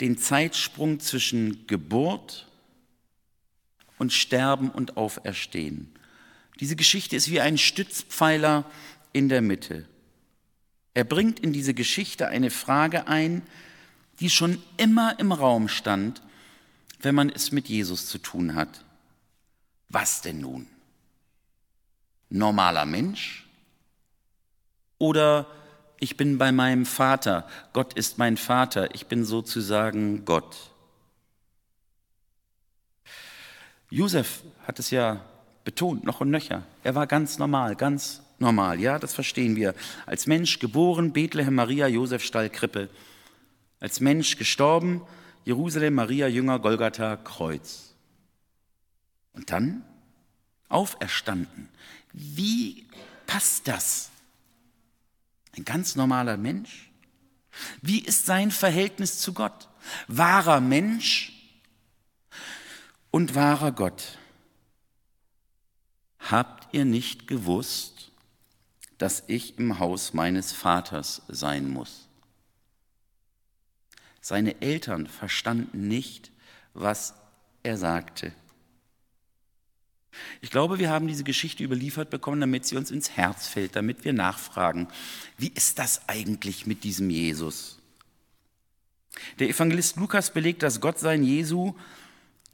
den 0.00 0.18
Zeitsprung 0.18 1.00
zwischen 1.00 1.66
Geburt 1.66 2.48
und 3.98 4.12
Sterben 4.12 4.70
und 4.70 4.96
Auferstehen. 4.96 5.92
Diese 6.60 6.76
Geschichte 6.76 7.16
ist 7.16 7.30
wie 7.30 7.40
ein 7.40 7.58
Stützpfeiler 7.58 8.64
in 9.12 9.28
der 9.28 9.42
Mitte. 9.42 9.86
Er 10.94 11.04
bringt 11.04 11.40
in 11.40 11.52
diese 11.52 11.74
Geschichte 11.74 12.28
eine 12.28 12.50
Frage 12.50 13.06
ein, 13.06 13.42
die 14.20 14.30
schon 14.30 14.62
immer 14.76 15.18
im 15.18 15.32
Raum 15.32 15.68
stand, 15.68 16.22
wenn 17.00 17.14
man 17.14 17.30
es 17.30 17.52
mit 17.52 17.68
Jesus 17.68 18.06
zu 18.06 18.18
tun 18.18 18.54
hat. 18.54 18.84
Was 19.88 20.20
denn 20.20 20.40
nun? 20.40 20.66
Normaler 22.28 22.86
Mensch? 22.86 23.46
Oder 24.98 25.46
ich 26.02 26.16
bin 26.16 26.36
bei 26.36 26.50
meinem 26.50 26.84
Vater, 26.84 27.46
Gott 27.72 27.92
ist 27.92 28.18
mein 28.18 28.36
Vater, 28.36 28.92
ich 28.92 29.06
bin 29.06 29.24
sozusagen 29.24 30.24
Gott. 30.24 30.72
Josef 33.88 34.42
hat 34.66 34.80
es 34.80 34.90
ja 34.90 35.24
betont, 35.62 36.02
noch 36.02 36.20
und 36.20 36.30
nöcher. 36.30 36.64
Er 36.82 36.96
war 36.96 37.06
ganz 37.06 37.38
normal, 37.38 37.76
ganz 37.76 38.20
normal. 38.40 38.80
Ja, 38.80 38.98
das 38.98 39.14
verstehen 39.14 39.54
wir. 39.54 39.76
Als 40.04 40.26
Mensch 40.26 40.58
geboren, 40.58 41.12
Bethlehem, 41.12 41.54
Maria, 41.54 41.86
Josef, 41.86 42.24
Stall, 42.24 42.50
Krippe. 42.50 42.88
Als 43.78 44.00
Mensch 44.00 44.36
gestorben, 44.36 45.02
Jerusalem, 45.44 45.94
Maria, 45.94 46.26
Jünger, 46.26 46.58
Golgatha, 46.58 47.14
Kreuz. 47.14 47.94
Und 49.34 49.52
dann 49.52 49.84
auferstanden. 50.68 51.68
Wie 52.12 52.88
passt 53.28 53.68
das? 53.68 54.11
Ein 55.56 55.64
ganz 55.64 55.96
normaler 55.96 56.36
Mensch? 56.36 56.90
Wie 57.82 58.00
ist 58.00 58.26
sein 58.26 58.50
Verhältnis 58.50 59.18
zu 59.18 59.34
Gott? 59.34 59.68
Wahrer 60.08 60.60
Mensch 60.60 61.32
und 63.10 63.34
wahrer 63.34 63.72
Gott. 63.72 64.18
Habt 66.18 66.72
ihr 66.72 66.84
nicht 66.84 67.26
gewusst, 67.26 68.12
dass 68.96 69.24
ich 69.26 69.58
im 69.58 69.78
Haus 69.78 70.14
meines 70.14 70.52
Vaters 70.52 71.22
sein 71.28 71.68
muss? 71.68 72.08
Seine 74.20 74.62
Eltern 74.62 75.08
verstanden 75.08 75.88
nicht, 75.88 76.30
was 76.74 77.14
er 77.64 77.76
sagte. 77.76 78.32
Ich 80.40 80.50
glaube, 80.50 80.78
wir 80.78 80.90
haben 80.90 81.08
diese 81.08 81.24
Geschichte 81.24 81.64
überliefert 81.64 82.10
bekommen, 82.10 82.40
damit 82.40 82.66
sie 82.66 82.76
uns 82.76 82.90
ins 82.90 83.10
Herz 83.10 83.46
fällt, 83.46 83.76
damit 83.76 84.04
wir 84.04 84.12
nachfragen, 84.12 84.88
wie 85.38 85.52
ist 85.54 85.78
das 85.78 86.08
eigentlich 86.08 86.66
mit 86.66 86.84
diesem 86.84 87.10
Jesus? 87.10 87.78
Der 89.38 89.48
Evangelist 89.48 89.96
Lukas 89.96 90.32
belegt, 90.32 90.62
dass 90.62 90.80
Gott 90.80 90.98
sein 90.98 91.22
Jesu 91.22 91.74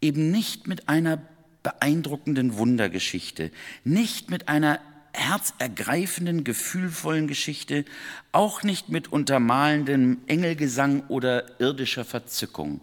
eben 0.00 0.30
nicht 0.30 0.66
mit 0.66 0.88
einer 0.88 1.20
beeindruckenden 1.62 2.56
Wundergeschichte, 2.56 3.50
nicht 3.84 4.30
mit 4.30 4.48
einer 4.48 4.80
herzergreifenden, 5.12 6.44
gefühlvollen 6.44 7.26
Geschichte, 7.26 7.84
auch 8.30 8.62
nicht 8.62 8.88
mit 8.88 9.08
untermalendem 9.08 10.18
Engelgesang 10.26 11.04
oder 11.08 11.60
irdischer 11.60 12.04
Verzückung. 12.04 12.80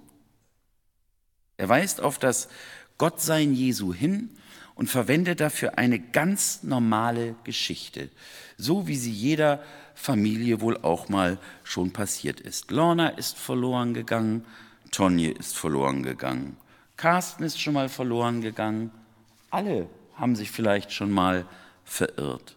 Er 1.58 1.70
weist 1.70 2.02
auf 2.02 2.20
das 2.20 2.50
Gottsein 2.98 3.54
Jesu 3.54 3.94
hin 3.94 4.30
und 4.76 4.90
verwendet 4.90 5.40
dafür 5.40 5.78
eine 5.78 6.00
ganz 6.00 6.64
normale 6.64 7.36
Geschichte, 7.44 8.10
so 8.58 8.88
wie 8.88 8.98
sie 8.98 9.12
jeder 9.12 9.64
Familie 9.96 10.62
wohl 10.62 10.78
auch 10.78 11.10
mal 11.10 11.40
schon 11.64 11.92
passiert 11.92 12.42
ist. 12.42 12.72
Lorna 12.72 13.10
ist 13.10 13.38
verloren 13.38 13.94
gegangen, 13.94 14.46
Tonje 14.92 15.32
ist 15.32 15.58
verloren 15.58 16.04
gegangen. 16.04 16.58
Carsten 16.98 17.44
ist 17.44 17.60
schon 17.60 17.74
mal 17.74 17.90
verloren 17.90 18.42
gegangen. 18.42 18.92
Alle 19.50 19.90
haben 20.16 20.36
sich 20.36 20.52
vielleicht 20.52 20.92
schon 20.92 21.12
mal 21.12 21.46
verirrt. 21.84 22.56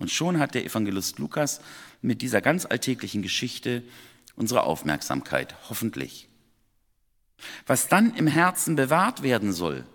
Und 0.00 0.10
schon 0.10 0.38
hat 0.38 0.54
der 0.54 0.64
Evangelist 0.64 1.18
Lukas 1.18 1.60
mit 2.02 2.20
dieser 2.20 2.40
ganz 2.40 2.66
alltäglichen 2.66 3.22
Geschichte 3.22 3.82
unsere 4.36 4.64
Aufmerksamkeit, 4.64 5.54
hoffentlich. 5.68 6.28
Was 7.66 7.88
dann 7.88 8.14
im 8.14 8.26
Herzen 8.26 8.76
bewahrt 8.76 9.22
werden 9.22 9.52
soll, 9.52 9.86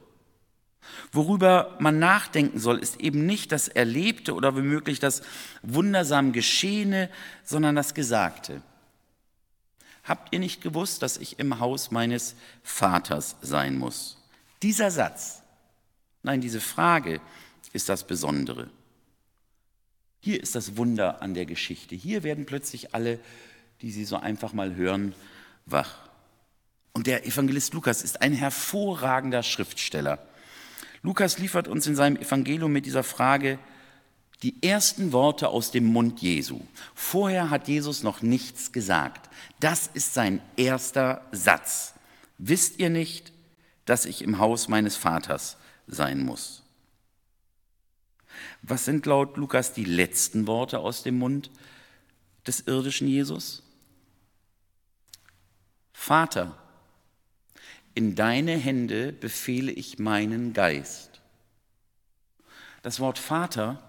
Worüber 1.11 1.75
man 1.79 1.99
nachdenken 1.99 2.59
soll, 2.59 2.79
ist 2.79 2.99
eben 2.99 3.25
nicht 3.25 3.51
das 3.51 3.67
Erlebte 3.67 4.33
oder 4.33 4.55
womöglich 4.55 4.99
das 4.99 5.21
wundersam 5.61 6.33
Geschehene, 6.33 7.09
sondern 7.43 7.75
das 7.75 7.93
Gesagte. 7.93 8.61
Habt 10.03 10.33
ihr 10.33 10.39
nicht 10.39 10.61
gewusst, 10.61 11.01
dass 11.03 11.17
ich 11.17 11.39
im 11.39 11.59
Haus 11.59 11.91
meines 11.91 12.35
Vaters 12.63 13.35
sein 13.41 13.77
muss? 13.77 14.17
Dieser 14.61 14.91
Satz, 14.91 15.41
nein, 16.23 16.41
diese 16.41 16.61
Frage 16.61 17.21
ist 17.73 17.89
das 17.89 18.05
Besondere. 18.05 18.69
Hier 20.19 20.41
ist 20.41 20.55
das 20.55 20.77
Wunder 20.77 21.21
an 21.21 21.33
der 21.33 21.45
Geschichte. 21.45 21.95
Hier 21.95 22.23
werden 22.23 22.45
plötzlich 22.45 22.93
alle, 22.93 23.19
die 23.81 23.91
sie 23.91 24.03
so 24.03 24.17
einfach 24.17 24.53
mal 24.53 24.75
hören, 24.75 25.15
wach. 25.65 26.09
Und 26.91 27.07
der 27.07 27.25
Evangelist 27.25 27.73
Lukas 27.73 28.01
ist 28.01 28.21
ein 28.21 28.33
hervorragender 28.33 29.43
Schriftsteller. 29.43 30.19
Lukas 31.01 31.39
liefert 31.39 31.67
uns 31.67 31.87
in 31.87 31.95
seinem 31.95 32.17
Evangelium 32.17 32.71
mit 32.71 32.85
dieser 32.85 33.03
Frage 33.03 33.59
die 34.43 34.61
ersten 34.63 35.11
Worte 35.11 35.49
aus 35.49 35.71
dem 35.71 35.85
Mund 35.85 36.21
Jesu. 36.21 36.61
Vorher 36.95 37.49
hat 37.49 37.67
Jesus 37.67 38.03
noch 38.03 38.21
nichts 38.21 38.71
gesagt. 38.71 39.29
Das 39.59 39.87
ist 39.93 40.13
sein 40.13 40.41
erster 40.55 41.25
Satz. 41.31 41.93
Wisst 42.37 42.79
ihr 42.79 42.89
nicht, 42.89 43.33
dass 43.85 44.05
ich 44.05 44.21
im 44.21 44.39
Haus 44.39 44.67
meines 44.67 44.95
Vaters 44.95 45.57
sein 45.87 46.23
muss? 46.23 46.63
Was 48.61 48.85
sind 48.85 49.05
laut 49.05 49.35
Lukas 49.37 49.73
die 49.73 49.85
letzten 49.85 50.47
Worte 50.47 50.79
aus 50.79 51.03
dem 51.03 51.17
Mund 51.17 51.49
des 52.47 52.61
irdischen 52.61 53.07
Jesus? 53.07 53.63
Vater, 55.91 56.57
in 57.95 58.15
deine 58.15 58.57
Hände 58.57 59.11
befehle 59.11 59.71
ich 59.71 59.99
meinen 59.99 60.53
Geist. 60.53 61.21
Das 62.81 62.99
Wort 62.99 63.19
Vater 63.19 63.83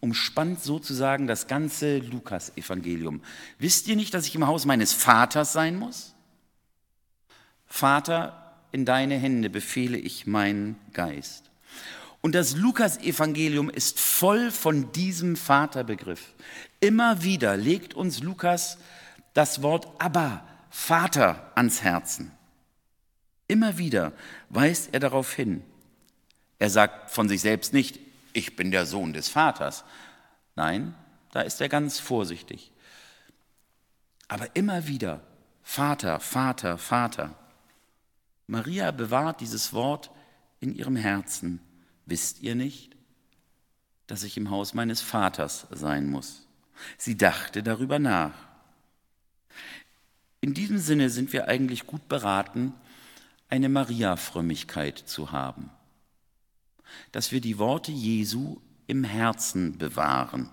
umspannt 0.00 0.62
sozusagen 0.62 1.26
das 1.26 1.46
ganze 1.48 1.98
Lukas-Evangelium. 1.98 3.22
Wisst 3.58 3.88
ihr 3.88 3.96
nicht, 3.96 4.14
dass 4.14 4.26
ich 4.26 4.34
im 4.34 4.46
Haus 4.46 4.64
meines 4.64 4.92
Vaters 4.92 5.52
sein 5.52 5.76
muss? 5.76 6.14
Vater, 7.66 8.54
in 8.70 8.84
deine 8.84 9.16
Hände 9.16 9.50
befehle 9.50 9.98
ich 9.98 10.26
meinen 10.26 10.76
Geist. 10.92 11.50
Und 12.20 12.34
das 12.34 12.56
Lukas-Evangelium 12.56 13.70
ist 13.70 14.00
voll 14.00 14.50
von 14.50 14.92
diesem 14.92 15.36
Vaterbegriff. 15.36 16.34
Immer 16.80 17.22
wieder 17.22 17.56
legt 17.56 17.94
uns 17.94 18.22
Lukas 18.22 18.78
das 19.34 19.62
Wort 19.62 19.88
Abba, 20.00 20.44
Vater, 20.70 21.52
ans 21.54 21.82
Herzen. 21.82 22.32
Immer 23.48 23.78
wieder 23.78 24.12
weist 24.50 24.90
er 24.92 25.00
darauf 25.00 25.32
hin. 25.32 25.64
Er 26.58 26.70
sagt 26.70 27.10
von 27.10 27.28
sich 27.28 27.40
selbst 27.40 27.72
nicht, 27.72 27.98
ich 28.32 28.56
bin 28.56 28.70
der 28.70 28.86
Sohn 28.86 29.12
des 29.12 29.28
Vaters. 29.28 29.84
Nein, 30.54 30.94
da 31.32 31.40
ist 31.40 31.60
er 31.60 31.68
ganz 31.68 31.98
vorsichtig. 31.98 32.70
Aber 34.28 34.54
immer 34.54 34.86
wieder, 34.86 35.22
Vater, 35.62 36.20
Vater, 36.20 36.78
Vater. 36.78 37.34
Maria 38.46 38.90
bewahrt 38.90 39.40
dieses 39.40 39.72
Wort 39.72 40.10
in 40.60 40.74
ihrem 40.74 40.96
Herzen. 40.96 41.60
Wisst 42.06 42.42
ihr 42.42 42.54
nicht, 42.54 42.96
dass 44.06 44.22
ich 44.22 44.36
im 44.36 44.50
Haus 44.50 44.74
meines 44.74 45.00
Vaters 45.00 45.66
sein 45.70 46.08
muss? 46.10 46.46
Sie 46.96 47.16
dachte 47.16 47.62
darüber 47.62 47.98
nach. 47.98 48.34
In 50.40 50.54
diesem 50.54 50.78
Sinne 50.78 51.10
sind 51.10 51.32
wir 51.32 51.48
eigentlich 51.48 51.86
gut 51.86 52.08
beraten, 52.08 52.72
eine 53.48 53.68
Maria-Frömmigkeit 53.68 54.98
zu 54.98 55.32
haben, 55.32 55.70
dass 57.12 57.32
wir 57.32 57.40
die 57.40 57.58
Worte 57.58 57.92
Jesu 57.92 58.60
im 58.86 59.04
Herzen 59.04 59.78
bewahren. 59.78 60.50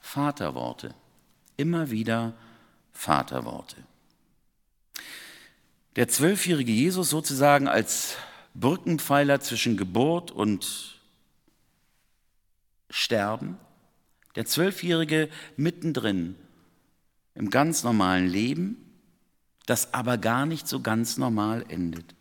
Vaterworte, 0.00 0.94
immer 1.56 1.90
wieder 1.90 2.34
Vaterworte. 2.92 3.76
Der 5.96 6.08
zwölfjährige 6.08 6.72
Jesus 6.72 7.10
sozusagen 7.10 7.68
als 7.68 8.16
Brückenpfeiler 8.54 9.40
zwischen 9.40 9.76
Geburt 9.76 10.30
und 10.30 11.00
Sterben, 12.90 13.58
der 14.34 14.44
Zwölfjährige 14.44 15.28
mittendrin 15.56 16.36
im 17.34 17.48
ganz 17.50 17.82
normalen 17.82 18.26
Leben, 18.28 18.91
das 19.66 19.94
aber 19.94 20.18
gar 20.18 20.46
nicht 20.46 20.66
so 20.66 20.80
ganz 20.80 21.18
normal 21.18 21.64
endet. 21.68 22.14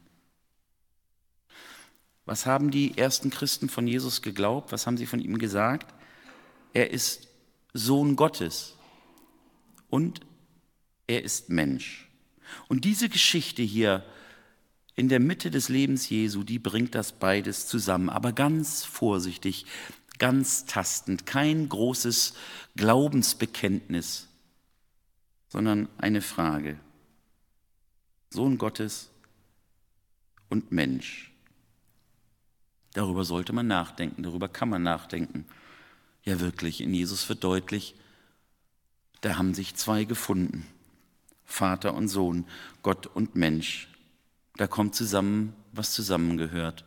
Was 2.25 2.45
haben 2.45 2.71
die 2.71 2.97
ersten 2.97 3.29
Christen 3.29 3.67
von 3.67 3.87
Jesus 3.87 4.21
geglaubt? 4.21 4.71
Was 4.71 4.85
haben 4.87 4.97
sie 4.97 5.07
von 5.07 5.19
ihm 5.19 5.37
gesagt? 5.37 5.93
Er 6.73 6.91
ist 6.91 7.27
Sohn 7.73 8.15
Gottes 8.15 8.77
und 9.89 10.21
er 11.07 11.23
ist 11.23 11.49
Mensch. 11.49 12.09
Und 12.67 12.85
diese 12.85 13.09
Geschichte 13.09 13.61
hier 13.61 14.05
in 14.95 15.09
der 15.09 15.19
Mitte 15.19 15.51
des 15.51 15.69
Lebens 15.69 16.09
Jesu, 16.09 16.43
die 16.43 16.59
bringt 16.59 16.95
das 16.95 17.11
beides 17.13 17.67
zusammen, 17.67 18.09
aber 18.09 18.33
ganz 18.33 18.83
vorsichtig, 18.83 19.65
ganz 20.19 20.65
tastend, 20.65 21.25
kein 21.25 21.67
großes 21.67 22.33
Glaubensbekenntnis, 22.75 24.27
sondern 25.49 25.89
eine 25.97 26.21
Frage. 26.21 26.77
Sohn 28.31 28.57
Gottes 28.57 29.09
und 30.49 30.71
Mensch. 30.71 31.31
Darüber 32.93 33.23
sollte 33.23 33.53
man 33.53 33.67
nachdenken, 33.67 34.23
darüber 34.23 34.47
kann 34.47 34.69
man 34.69 34.83
nachdenken. 34.83 35.45
Ja 36.23 36.39
wirklich, 36.39 36.81
in 36.81 36.93
Jesus 36.93 37.27
wird 37.29 37.43
deutlich, 37.43 37.95
da 39.21 39.37
haben 39.37 39.53
sich 39.53 39.75
zwei 39.75 40.05
gefunden, 40.05 40.65
Vater 41.45 41.93
und 41.93 42.07
Sohn, 42.07 42.45
Gott 42.83 43.05
und 43.05 43.35
Mensch. 43.35 43.89
Da 44.55 44.67
kommt 44.67 44.95
zusammen, 44.95 45.53
was 45.73 45.91
zusammengehört, 45.91 46.85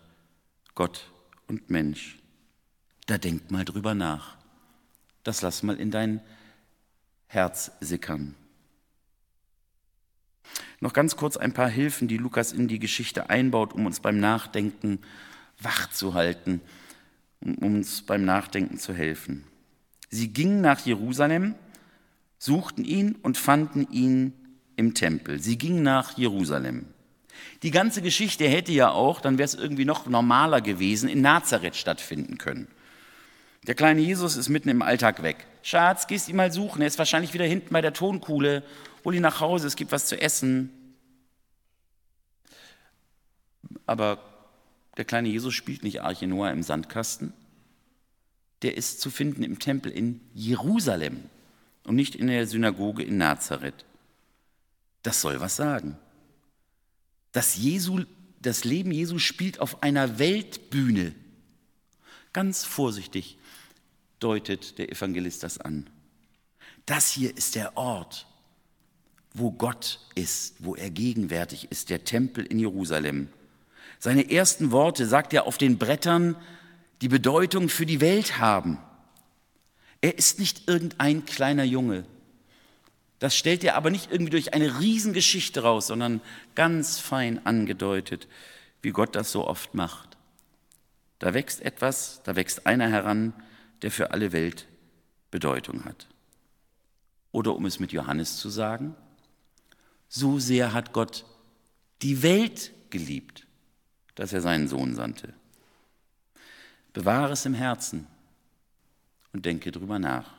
Gott 0.75 1.11
und 1.47 1.71
Mensch. 1.71 2.19
Da 3.07 3.19
denk 3.19 3.51
mal 3.51 3.65
drüber 3.65 3.95
nach. 3.95 4.37
Das 5.23 5.43
lass 5.43 5.63
mal 5.63 5.77
in 5.77 5.91
dein 5.91 6.21
Herz 7.27 7.71
sickern. 7.81 8.35
Noch 10.85 10.93
ganz 10.93 11.17
kurz 11.17 11.39
ein 11.39 11.55
paar 11.55 11.71
Hilfen, 11.71 12.09
die 12.09 12.19
Lukas 12.19 12.53
in 12.53 12.69
die 12.69 12.79
Geschichte 12.79 13.31
einbaut, 13.31 13.73
um 13.73 13.87
uns 13.87 14.01
beim 14.01 14.21
Nachdenken 14.21 14.99
wach 15.59 15.89
zu 15.89 16.13
halten, 16.13 16.61
um 17.41 17.77
uns 17.77 18.03
beim 18.03 18.27
Nachdenken 18.27 18.77
zu 18.77 18.93
helfen. 18.93 19.45
Sie 20.11 20.29
gingen 20.29 20.61
nach 20.61 20.85
Jerusalem, 20.85 21.55
suchten 22.39 22.85
ihn 22.85 23.15
und 23.23 23.39
fanden 23.39 23.91
ihn 23.93 24.35
im 24.77 24.93
Tempel. 24.93 25.41
Sie 25.41 25.57
gingen 25.57 25.83
nach 25.83 26.19
Jerusalem. 26.19 26.85
Die 27.63 27.71
ganze 27.71 28.03
Geschichte 28.03 28.47
hätte 28.47 28.73
ja 28.73 28.91
auch, 28.91 29.23
dann 29.23 29.39
wäre 29.39 29.47
es 29.47 29.55
irgendwie 29.55 29.87
noch 29.87 30.05
normaler 30.05 30.61
gewesen, 30.61 31.09
in 31.09 31.23
Nazareth 31.23 31.77
stattfinden 31.77 32.37
können. 32.37 32.69
Der 33.67 33.75
kleine 33.75 34.01
Jesus 34.01 34.37
ist 34.37 34.49
mitten 34.49 34.69
im 34.69 34.83
Alltag 34.83 35.23
weg. 35.23 35.47
Schatz, 35.63 36.07
gehst 36.07 36.29
ihn 36.29 36.37
mal 36.37 36.53
suchen. 36.53 36.83
Er 36.83 36.89
ist 36.89 36.99
wahrscheinlich 36.99 37.33
wieder 37.33 37.47
hinten 37.47 37.73
bei 37.73 37.81
der 37.81 37.95
Tonkuhle. 37.95 38.63
Hol 39.05 39.15
ihn 39.15 39.23
nach 39.23 39.41
Hause, 39.41 39.67
es 39.67 39.77
gibt 39.77 39.93
was 39.93 40.07
zu 40.07 40.21
essen. 40.21 40.71
Aber 43.87 44.19
der 44.97 45.05
kleine 45.05 45.29
Jesus 45.29 45.55
spielt 45.55 45.83
nicht 45.83 46.03
Arche 46.03 46.27
Noah 46.27 46.51
im 46.51 46.63
Sandkasten. 46.63 47.33
Der 48.63 48.77
ist 48.77 49.01
zu 49.01 49.11
finden 49.11 49.43
im 49.43 49.59
Tempel 49.59 49.91
in 49.91 50.21
Jerusalem 50.35 51.25
und 51.85 51.97
nicht 51.97 52.15
in 52.15 52.27
der 52.27 52.47
Synagoge 52.47 53.03
in 53.03 53.19
Nazareth. 53.19 53.85
Das 55.03 55.21
soll 55.21 55.41
was 55.41 55.57
sagen. 55.57 55.99
Das, 57.33 57.57
Jesu, 57.57 58.05
das 58.41 58.65
Leben 58.65 58.91
Jesu 58.91 59.19
spielt 59.19 59.61
auf 59.61 59.83
einer 59.83 60.19
Weltbühne. 60.19 61.15
Ganz 62.35 62.65
vorsichtig 62.65 63.39
deutet 64.19 64.79
der 64.79 64.91
Evangelist 64.91 65.45
das 65.45 65.57
an. 65.59 65.89
Das 66.85 67.11
hier 67.11 67.35
ist 67.35 67.55
der 67.55 67.77
Ort, 67.77 68.27
wo 69.33 69.53
Gott 69.53 70.01
ist, 70.17 70.57
wo 70.59 70.75
er 70.75 70.91
gegenwärtig 70.91 71.69
ist, 71.71 71.91
der 71.91 72.05
Tempel 72.05 72.45
in 72.45 72.59
Jerusalem. 72.59 73.29
Seine 74.01 74.31
ersten 74.31 74.73
Worte 74.73 75.07
sagt 75.07 75.33
er 75.33 75.47
auf 75.47 75.59
den 75.59 75.79
Brettern, 75.79 76.35
die 77.03 77.09
Bedeutung 77.09 77.69
für 77.69 77.87
die 77.87 78.01
Welt 78.01 78.39
haben. 78.39 78.79
Er 80.01 80.19
ist 80.19 80.41
nicht 80.41 80.69
irgendein 80.69 81.25
kleiner 81.25 81.65
Junge. 81.65 82.05
Das 83.21 83.37
stellt 83.37 83.63
er 83.63 83.77
aber 83.77 83.91
nicht 83.91 84.11
irgendwie 84.11 84.31
durch 84.31 84.55
eine 84.55 84.81
Riesengeschichte 84.81 85.63
raus, 85.63 85.87
sondern 85.87 86.21
ganz 86.57 86.99
fein 86.99 87.47
angedeutet, 87.47 88.27
wie 88.83 88.91
Gott 88.91 89.15
das 89.15 89.31
so 89.31 89.47
oft 89.47 89.75
macht. 89.75 90.14
Da 91.19 91.35
wächst 91.35 91.63
etwas, 91.63 92.21
da 92.25 92.37
wächst 92.37 92.67
einer 92.67 92.89
heran, 92.89 93.33
der 93.83 93.91
für 93.91 94.11
alle 94.11 94.33
Welt 94.33 94.67
Bedeutung 95.31 95.85
hat. 95.85 96.09
Oder 97.33 97.55
um 97.55 97.67
es 97.67 97.81
mit 97.81 97.93
Johannes 97.93 98.37
zu 98.39 98.49
sagen, 98.49 98.95
so 100.09 100.39
sehr 100.39 100.73
hat 100.73 100.93
Gott 100.93 101.25
die 102.03 102.23
Welt 102.23 102.73
geliebt, 102.91 103.47
dass 104.15 104.33
er 104.33 104.41
seinen 104.41 104.69
Sohn 104.69 104.95
sandte. 104.95 105.35
Bewahre 106.93 107.33
es 107.33 107.45
im 107.45 107.55
Herzen 107.55 108.07
und 109.33 109.45
denke 109.45 109.73
drüber 109.73 109.99
nach. 109.99 110.33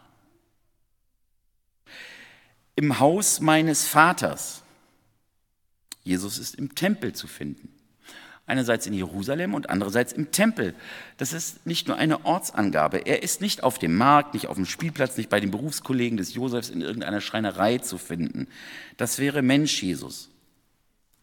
Im 2.78 3.00
Haus 3.00 3.42
meines 3.42 3.86
Vaters. 3.86 4.64
Jesus 6.04 6.38
ist 6.38 6.56
im 6.56 6.76
Tempel 6.76 7.14
zu 7.14 7.28
finden. 7.28 7.75
Einerseits 8.48 8.86
in 8.86 8.94
Jerusalem 8.94 9.56
und 9.56 9.70
andererseits 9.70 10.14
im 10.14 10.32
Tempel. 10.32 10.76
Das 11.18 11.34
ist 11.34 11.66
nicht 11.66 11.88
nur 11.88 11.98
eine 11.98 12.26
Ortsangabe. 12.26 13.00
Er 13.00 13.24
ist 13.24 13.42
nicht 13.42 13.64
auf 13.64 13.80
dem 13.80 13.96
Markt, 13.96 14.36
nicht 14.36 14.48
auf 14.48 14.56
dem 14.56 14.68
Spielplatz, 14.68 15.18
nicht 15.18 15.30
bei 15.30 15.40
den 15.40 15.50
Berufskollegen 15.50 16.18
des 16.18 16.36
Josefs 16.36 16.70
in 16.70 16.82
irgendeiner 16.82 17.22
Schreinerei 17.22 17.80
zu 17.80 17.98
finden. 17.98 18.48
Das 18.98 19.18
wäre 19.18 19.42
Mensch 19.42 19.82
Jesus. 19.82 20.30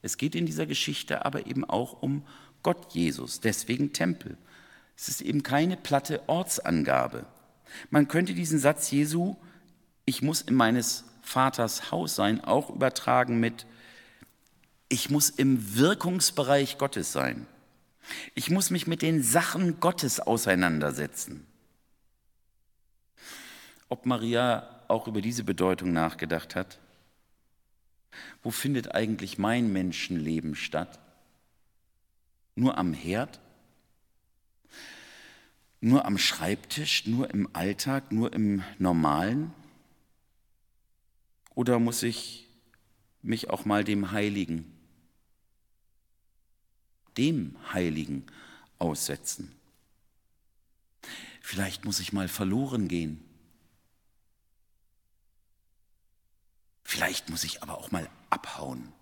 Es 0.02 0.16
geht 0.16 0.34
in 0.34 0.46
dieser 0.46 0.66
Geschichte 0.66 1.24
aber 1.24 1.46
eben 1.46 1.64
auch 1.64 2.02
um 2.02 2.24
Gott 2.62 2.92
Jesus, 2.92 3.40
deswegen 3.40 3.92
Tempel. 3.92 4.36
Es 4.96 5.08
ist 5.08 5.20
eben 5.20 5.42
keine 5.42 5.76
platte 5.76 6.22
Ortsangabe. 6.28 7.24
Man 7.90 8.08
könnte 8.08 8.34
diesen 8.34 8.58
Satz 8.58 8.90
Jesu, 8.90 9.36
ich 10.04 10.22
muss 10.22 10.42
in 10.42 10.54
meines 10.54 11.04
Vaters 11.22 11.90
Haus 11.90 12.14
sein, 12.14 12.42
auch 12.42 12.70
übertragen 12.70 13.40
mit, 13.40 13.66
ich 14.92 15.08
muss 15.08 15.30
im 15.30 15.74
Wirkungsbereich 15.74 16.76
Gottes 16.76 17.12
sein. 17.12 17.46
Ich 18.34 18.50
muss 18.50 18.68
mich 18.68 18.86
mit 18.86 19.00
den 19.00 19.22
Sachen 19.22 19.80
Gottes 19.80 20.20
auseinandersetzen. 20.20 21.46
Ob 23.88 24.04
Maria 24.04 24.82
auch 24.88 25.08
über 25.08 25.22
diese 25.22 25.44
Bedeutung 25.44 25.94
nachgedacht 25.94 26.54
hat? 26.54 26.78
Wo 28.42 28.50
findet 28.50 28.94
eigentlich 28.94 29.38
mein 29.38 29.72
Menschenleben 29.72 30.54
statt? 30.54 31.00
Nur 32.54 32.76
am 32.76 32.92
Herd? 32.92 33.40
Nur 35.80 36.04
am 36.04 36.18
Schreibtisch? 36.18 37.06
Nur 37.06 37.30
im 37.30 37.48
Alltag? 37.54 38.12
Nur 38.12 38.34
im 38.34 38.62
Normalen? 38.78 39.54
Oder 41.54 41.78
muss 41.78 42.02
ich 42.02 42.46
mich 43.22 43.48
auch 43.48 43.64
mal 43.64 43.84
dem 43.84 44.10
Heiligen 44.10 44.71
dem 47.16 47.56
Heiligen 47.72 48.24
aussetzen. 48.78 49.54
Vielleicht 51.40 51.84
muss 51.84 52.00
ich 52.00 52.12
mal 52.12 52.28
verloren 52.28 52.88
gehen. 52.88 53.22
Vielleicht 56.84 57.30
muss 57.30 57.44
ich 57.44 57.62
aber 57.62 57.78
auch 57.78 57.90
mal 57.90 58.08
abhauen. 58.30 58.92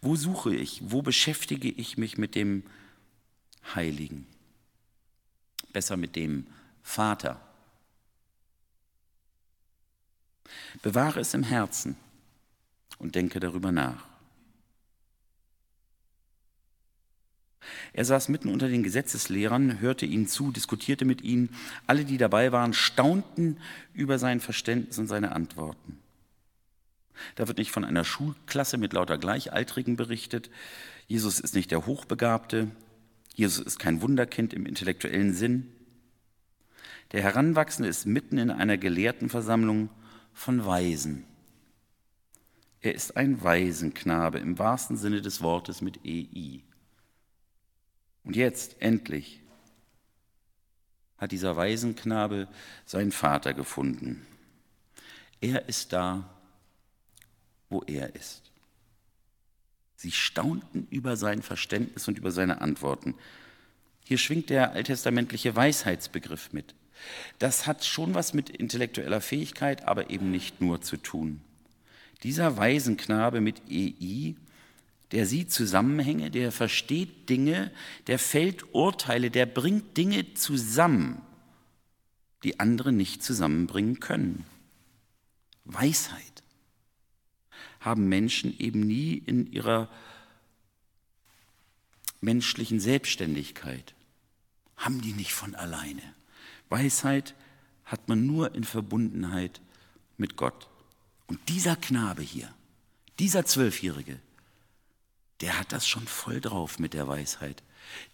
Wo 0.00 0.16
suche 0.16 0.54
ich, 0.54 0.80
wo 0.84 1.02
beschäftige 1.02 1.68
ich 1.68 1.98
mich 1.98 2.16
mit 2.16 2.34
dem 2.34 2.64
Heiligen? 3.74 4.26
Besser 5.72 5.96
mit 5.96 6.16
dem 6.16 6.46
Vater. 6.82 7.40
Bewahre 10.82 11.20
es 11.20 11.34
im 11.34 11.42
Herzen 11.42 11.96
und 12.98 13.14
denke 13.14 13.40
darüber 13.40 13.72
nach. 13.72 14.13
Er 17.94 18.04
saß 18.04 18.28
mitten 18.28 18.48
unter 18.48 18.68
den 18.68 18.82
Gesetzeslehrern, 18.82 19.78
hörte 19.80 20.04
ihnen 20.04 20.26
zu, 20.26 20.50
diskutierte 20.50 21.04
mit 21.04 21.22
ihnen. 21.22 21.50
Alle, 21.86 22.04
die 22.04 22.18
dabei 22.18 22.50
waren, 22.50 22.72
staunten 22.72 23.56
über 23.92 24.18
sein 24.18 24.40
Verständnis 24.40 24.98
und 24.98 25.06
seine 25.06 25.30
Antworten. 25.30 26.00
Da 27.36 27.46
wird 27.46 27.58
nicht 27.58 27.70
von 27.70 27.84
einer 27.84 28.02
Schulklasse 28.02 28.78
mit 28.78 28.92
lauter 28.92 29.16
Gleichaltrigen 29.16 29.94
berichtet. 29.94 30.50
Jesus 31.06 31.38
ist 31.38 31.54
nicht 31.54 31.70
der 31.70 31.86
Hochbegabte. 31.86 32.68
Jesus 33.32 33.64
ist 33.64 33.78
kein 33.78 34.02
Wunderkind 34.02 34.52
im 34.52 34.66
intellektuellen 34.66 35.32
Sinn. 35.32 35.68
Der 37.12 37.22
Heranwachsende 37.22 37.88
ist 37.88 38.06
mitten 38.06 38.38
in 38.38 38.50
einer 38.50 38.76
Gelehrtenversammlung 38.76 39.88
von 40.32 40.66
Weisen. 40.66 41.22
Er 42.80 42.96
ist 42.96 43.16
ein 43.16 43.44
Waisenknabe 43.44 44.38
im 44.38 44.58
wahrsten 44.58 44.96
Sinne 44.96 45.22
des 45.22 45.42
Wortes 45.42 45.80
mit 45.80 46.00
EI. 46.04 46.64
Und 48.24 48.36
jetzt, 48.36 48.80
endlich, 48.80 49.40
hat 51.18 51.32
dieser 51.32 51.56
Waisenknabe 51.56 52.48
seinen 52.84 53.12
Vater 53.12 53.54
gefunden. 53.54 54.26
Er 55.40 55.68
ist 55.68 55.92
da, 55.92 56.28
wo 57.68 57.82
er 57.82 58.14
ist. 58.14 58.50
Sie 59.96 60.12
staunten 60.12 60.86
über 60.90 61.16
sein 61.16 61.42
Verständnis 61.42 62.08
und 62.08 62.18
über 62.18 62.30
seine 62.30 62.60
Antworten. 62.60 63.14
Hier 64.04 64.18
schwingt 64.18 64.50
der 64.50 64.72
alttestamentliche 64.72 65.54
Weisheitsbegriff 65.54 66.52
mit. 66.52 66.74
Das 67.38 67.66
hat 67.66 67.84
schon 67.84 68.14
was 68.14 68.34
mit 68.34 68.50
intellektueller 68.50 69.20
Fähigkeit, 69.20 69.86
aber 69.86 70.10
eben 70.10 70.30
nicht 70.30 70.60
nur 70.60 70.80
zu 70.82 70.96
tun. 70.96 71.40
Dieser 72.22 72.56
Waisenknabe 72.56 73.40
mit 73.40 73.62
EI 73.70 74.34
der 75.12 75.26
sieht 75.26 75.52
Zusammenhänge, 75.52 76.30
der 76.30 76.50
versteht 76.50 77.28
Dinge, 77.28 77.70
der 78.06 78.18
fällt 78.18 78.74
Urteile, 78.74 79.30
der 79.30 79.46
bringt 79.46 79.96
Dinge 79.96 80.34
zusammen, 80.34 81.20
die 82.42 82.60
andere 82.60 82.92
nicht 82.92 83.22
zusammenbringen 83.22 84.00
können. 84.00 84.44
Weisheit 85.64 86.42
haben 87.80 88.08
Menschen 88.08 88.58
eben 88.58 88.80
nie 88.80 89.14
in 89.14 89.50
ihrer 89.52 89.88
menschlichen 92.20 92.80
Selbstständigkeit, 92.80 93.94
haben 94.76 95.00
die 95.00 95.12
nicht 95.12 95.32
von 95.32 95.54
alleine. 95.54 96.02
Weisheit 96.70 97.34
hat 97.84 98.08
man 98.08 98.26
nur 98.26 98.54
in 98.54 98.64
Verbundenheit 98.64 99.60
mit 100.16 100.36
Gott. 100.36 100.68
Und 101.26 101.38
dieser 101.48 101.76
Knabe 101.76 102.22
hier, 102.22 102.52
dieser 103.18 103.44
Zwölfjährige, 103.44 104.18
der 105.40 105.58
hat 105.58 105.72
das 105.72 105.86
schon 105.86 106.06
voll 106.06 106.40
drauf 106.40 106.78
mit 106.78 106.94
der 106.94 107.08
Weisheit. 107.08 107.62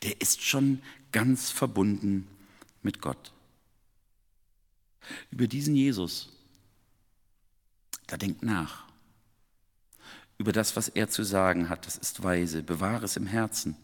Der 0.02 0.20
ist 0.20 0.42
schon 0.42 0.82
ganz 1.12 1.50
verbunden 1.50 2.26
mit 2.82 3.00
Gott. 3.00 3.32
Über 5.30 5.46
diesen 5.46 5.74
Jesus, 5.74 6.30
da 8.06 8.16
denkt 8.16 8.42
nach. 8.42 8.84
Über 10.38 10.52
das, 10.52 10.74
was 10.76 10.88
er 10.88 11.08
zu 11.08 11.22
sagen 11.22 11.68
hat, 11.68 11.86
das 11.86 11.96
ist 11.96 12.22
weise. 12.22 12.62
Bewahre 12.62 13.04
es 13.04 13.16
im 13.16 13.26
Herzen. 13.26 13.76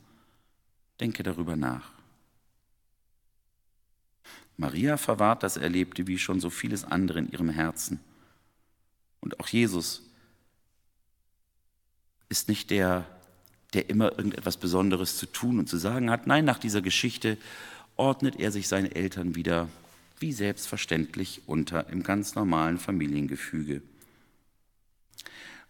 Denke 1.00 1.22
darüber 1.22 1.56
nach. 1.56 1.92
Maria 4.56 4.96
verwahrt 4.96 5.42
das 5.42 5.58
Erlebte 5.58 6.06
wie 6.06 6.18
schon 6.18 6.40
so 6.40 6.48
vieles 6.48 6.84
andere 6.84 7.18
in 7.18 7.30
ihrem 7.30 7.50
Herzen. 7.50 8.00
Und 9.20 9.38
auch 9.38 9.48
Jesus 9.48 10.02
ist 12.28 12.48
nicht 12.48 12.70
der 12.70 13.06
der 13.72 13.90
immer 13.90 14.12
irgendetwas 14.12 14.56
Besonderes 14.56 15.18
zu 15.18 15.26
tun 15.26 15.58
und 15.58 15.68
zu 15.68 15.76
sagen 15.76 16.10
hat. 16.10 16.26
Nein, 16.26 16.44
nach 16.44 16.58
dieser 16.58 16.82
Geschichte 16.82 17.36
ordnet 17.96 18.36
er 18.38 18.52
sich 18.52 18.68
seinen 18.68 18.90
Eltern 18.92 19.34
wieder 19.34 19.68
wie 20.18 20.32
selbstverständlich 20.32 21.42
unter 21.46 21.88
im 21.88 22.02
ganz 22.02 22.34
normalen 22.34 22.78
Familiengefüge. 22.78 23.82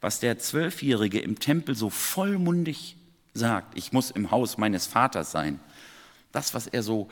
Was 0.00 0.20
der 0.20 0.38
Zwölfjährige 0.38 1.18
im 1.18 1.38
Tempel 1.38 1.74
so 1.74 1.90
vollmundig 1.90 2.96
sagt, 3.35 3.76
ich 3.76 3.92
muss 3.92 4.11
im 4.11 4.30
Haus 4.30 4.59
meines 4.59 4.87
Vaters 4.87 5.32
sein, 5.32 5.59
das, 6.32 6.54
was 6.54 6.66
er 6.66 6.82
so 6.82 7.09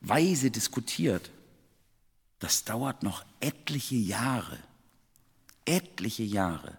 weise 0.00 0.50
diskutiert, 0.50 1.30
das 2.38 2.64
dauert 2.64 3.02
noch 3.02 3.24
etliche 3.40 3.94
Jahre, 3.94 4.58
etliche 5.66 6.24
Jahre, 6.24 6.76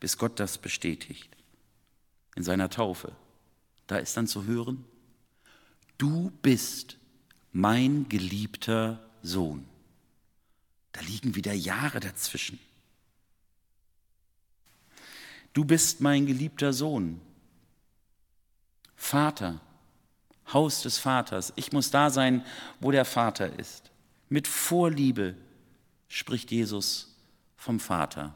bis 0.00 0.18
Gott 0.18 0.38
das 0.38 0.58
bestätigt 0.58 1.35
in 2.36 2.44
seiner 2.44 2.70
Taufe. 2.70 3.12
Da 3.88 3.96
ist 3.96 4.16
dann 4.16 4.28
zu 4.28 4.44
hören, 4.44 4.84
du 5.98 6.30
bist 6.42 6.98
mein 7.52 8.08
geliebter 8.08 9.00
Sohn. 9.22 9.66
Da 10.92 11.00
liegen 11.00 11.34
wieder 11.34 11.52
Jahre 11.52 11.98
dazwischen. 11.98 12.60
Du 15.52 15.64
bist 15.64 16.00
mein 16.00 16.26
geliebter 16.26 16.72
Sohn. 16.72 17.20
Vater, 18.94 19.60
Haus 20.52 20.82
des 20.82 20.98
Vaters. 20.98 21.52
Ich 21.56 21.72
muss 21.72 21.90
da 21.90 22.10
sein, 22.10 22.44
wo 22.80 22.90
der 22.90 23.04
Vater 23.04 23.58
ist. 23.58 23.90
Mit 24.28 24.46
Vorliebe 24.46 25.34
spricht 26.08 26.50
Jesus 26.50 27.16
vom 27.56 27.80
Vater. 27.80 28.34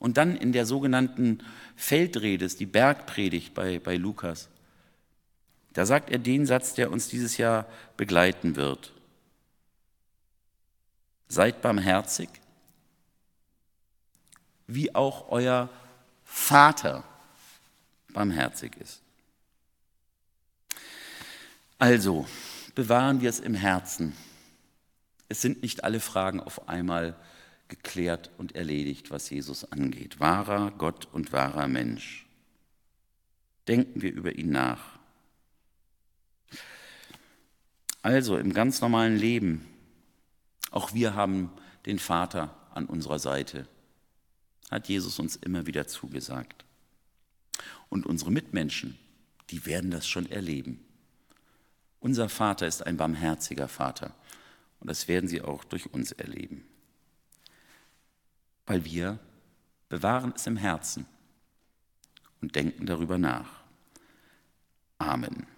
Und 0.00 0.16
dann 0.16 0.34
in 0.34 0.52
der 0.52 0.66
sogenannten 0.66 1.44
Feldrede, 1.76 2.48
die 2.48 2.66
Bergpredigt 2.66 3.54
bei, 3.54 3.78
bei 3.78 3.96
Lukas, 3.96 4.48
da 5.74 5.86
sagt 5.86 6.10
er 6.10 6.18
den 6.18 6.46
Satz, 6.46 6.74
der 6.74 6.90
uns 6.90 7.08
dieses 7.08 7.36
Jahr 7.36 7.66
begleiten 7.96 8.56
wird. 8.56 8.92
Seid 11.28 11.62
barmherzig, 11.62 12.28
wie 14.66 14.94
auch 14.94 15.28
euer 15.28 15.68
Vater 16.24 17.04
barmherzig 18.08 18.76
ist. 18.78 19.02
Also, 21.78 22.26
bewahren 22.74 23.20
wir 23.20 23.28
es 23.28 23.38
im 23.38 23.54
Herzen. 23.54 24.16
Es 25.28 25.42
sind 25.42 25.62
nicht 25.62 25.84
alle 25.84 26.00
Fragen 26.00 26.40
auf 26.40 26.68
einmal 26.68 27.14
geklärt 27.70 28.30
und 28.36 28.54
erledigt, 28.54 29.10
was 29.10 29.30
Jesus 29.30 29.64
angeht. 29.72 30.20
Wahrer 30.20 30.72
Gott 30.72 31.08
und 31.12 31.32
wahrer 31.32 31.68
Mensch. 31.68 32.26
Denken 33.66 34.02
wir 34.02 34.12
über 34.12 34.34
ihn 34.34 34.50
nach. 34.50 34.98
Also 38.02 38.36
im 38.36 38.52
ganz 38.52 38.80
normalen 38.80 39.16
Leben, 39.16 39.66
auch 40.70 40.92
wir 40.92 41.14
haben 41.14 41.50
den 41.86 41.98
Vater 41.98 42.54
an 42.74 42.86
unserer 42.86 43.18
Seite, 43.18 43.66
hat 44.70 44.88
Jesus 44.88 45.18
uns 45.18 45.36
immer 45.36 45.66
wieder 45.66 45.86
zugesagt. 45.86 46.64
Und 47.88 48.06
unsere 48.06 48.30
Mitmenschen, 48.30 48.98
die 49.50 49.66
werden 49.66 49.90
das 49.90 50.06
schon 50.06 50.30
erleben. 50.30 50.84
Unser 51.98 52.28
Vater 52.28 52.66
ist 52.66 52.86
ein 52.86 52.96
barmherziger 52.96 53.68
Vater 53.68 54.14
und 54.80 54.88
das 54.88 55.08
werden 55.08 55.28
sie 55.28 55.42
auch 55.42 55.64
durch 55.64 55.92
uns 55.92 56.12
erleben. 56.12 56.64
Weil 58.70 58.84
wir 58.84 59.18
bewahren 59.88 60.32
es 60.36 60.46
im 60.46 60.56
Herzen 60.56 61.04
und 62.40 62.54
denken 62.54 62.86
darüber 62.86 63.18
nach. 63.18 63.64
Amen. 64.96 65.48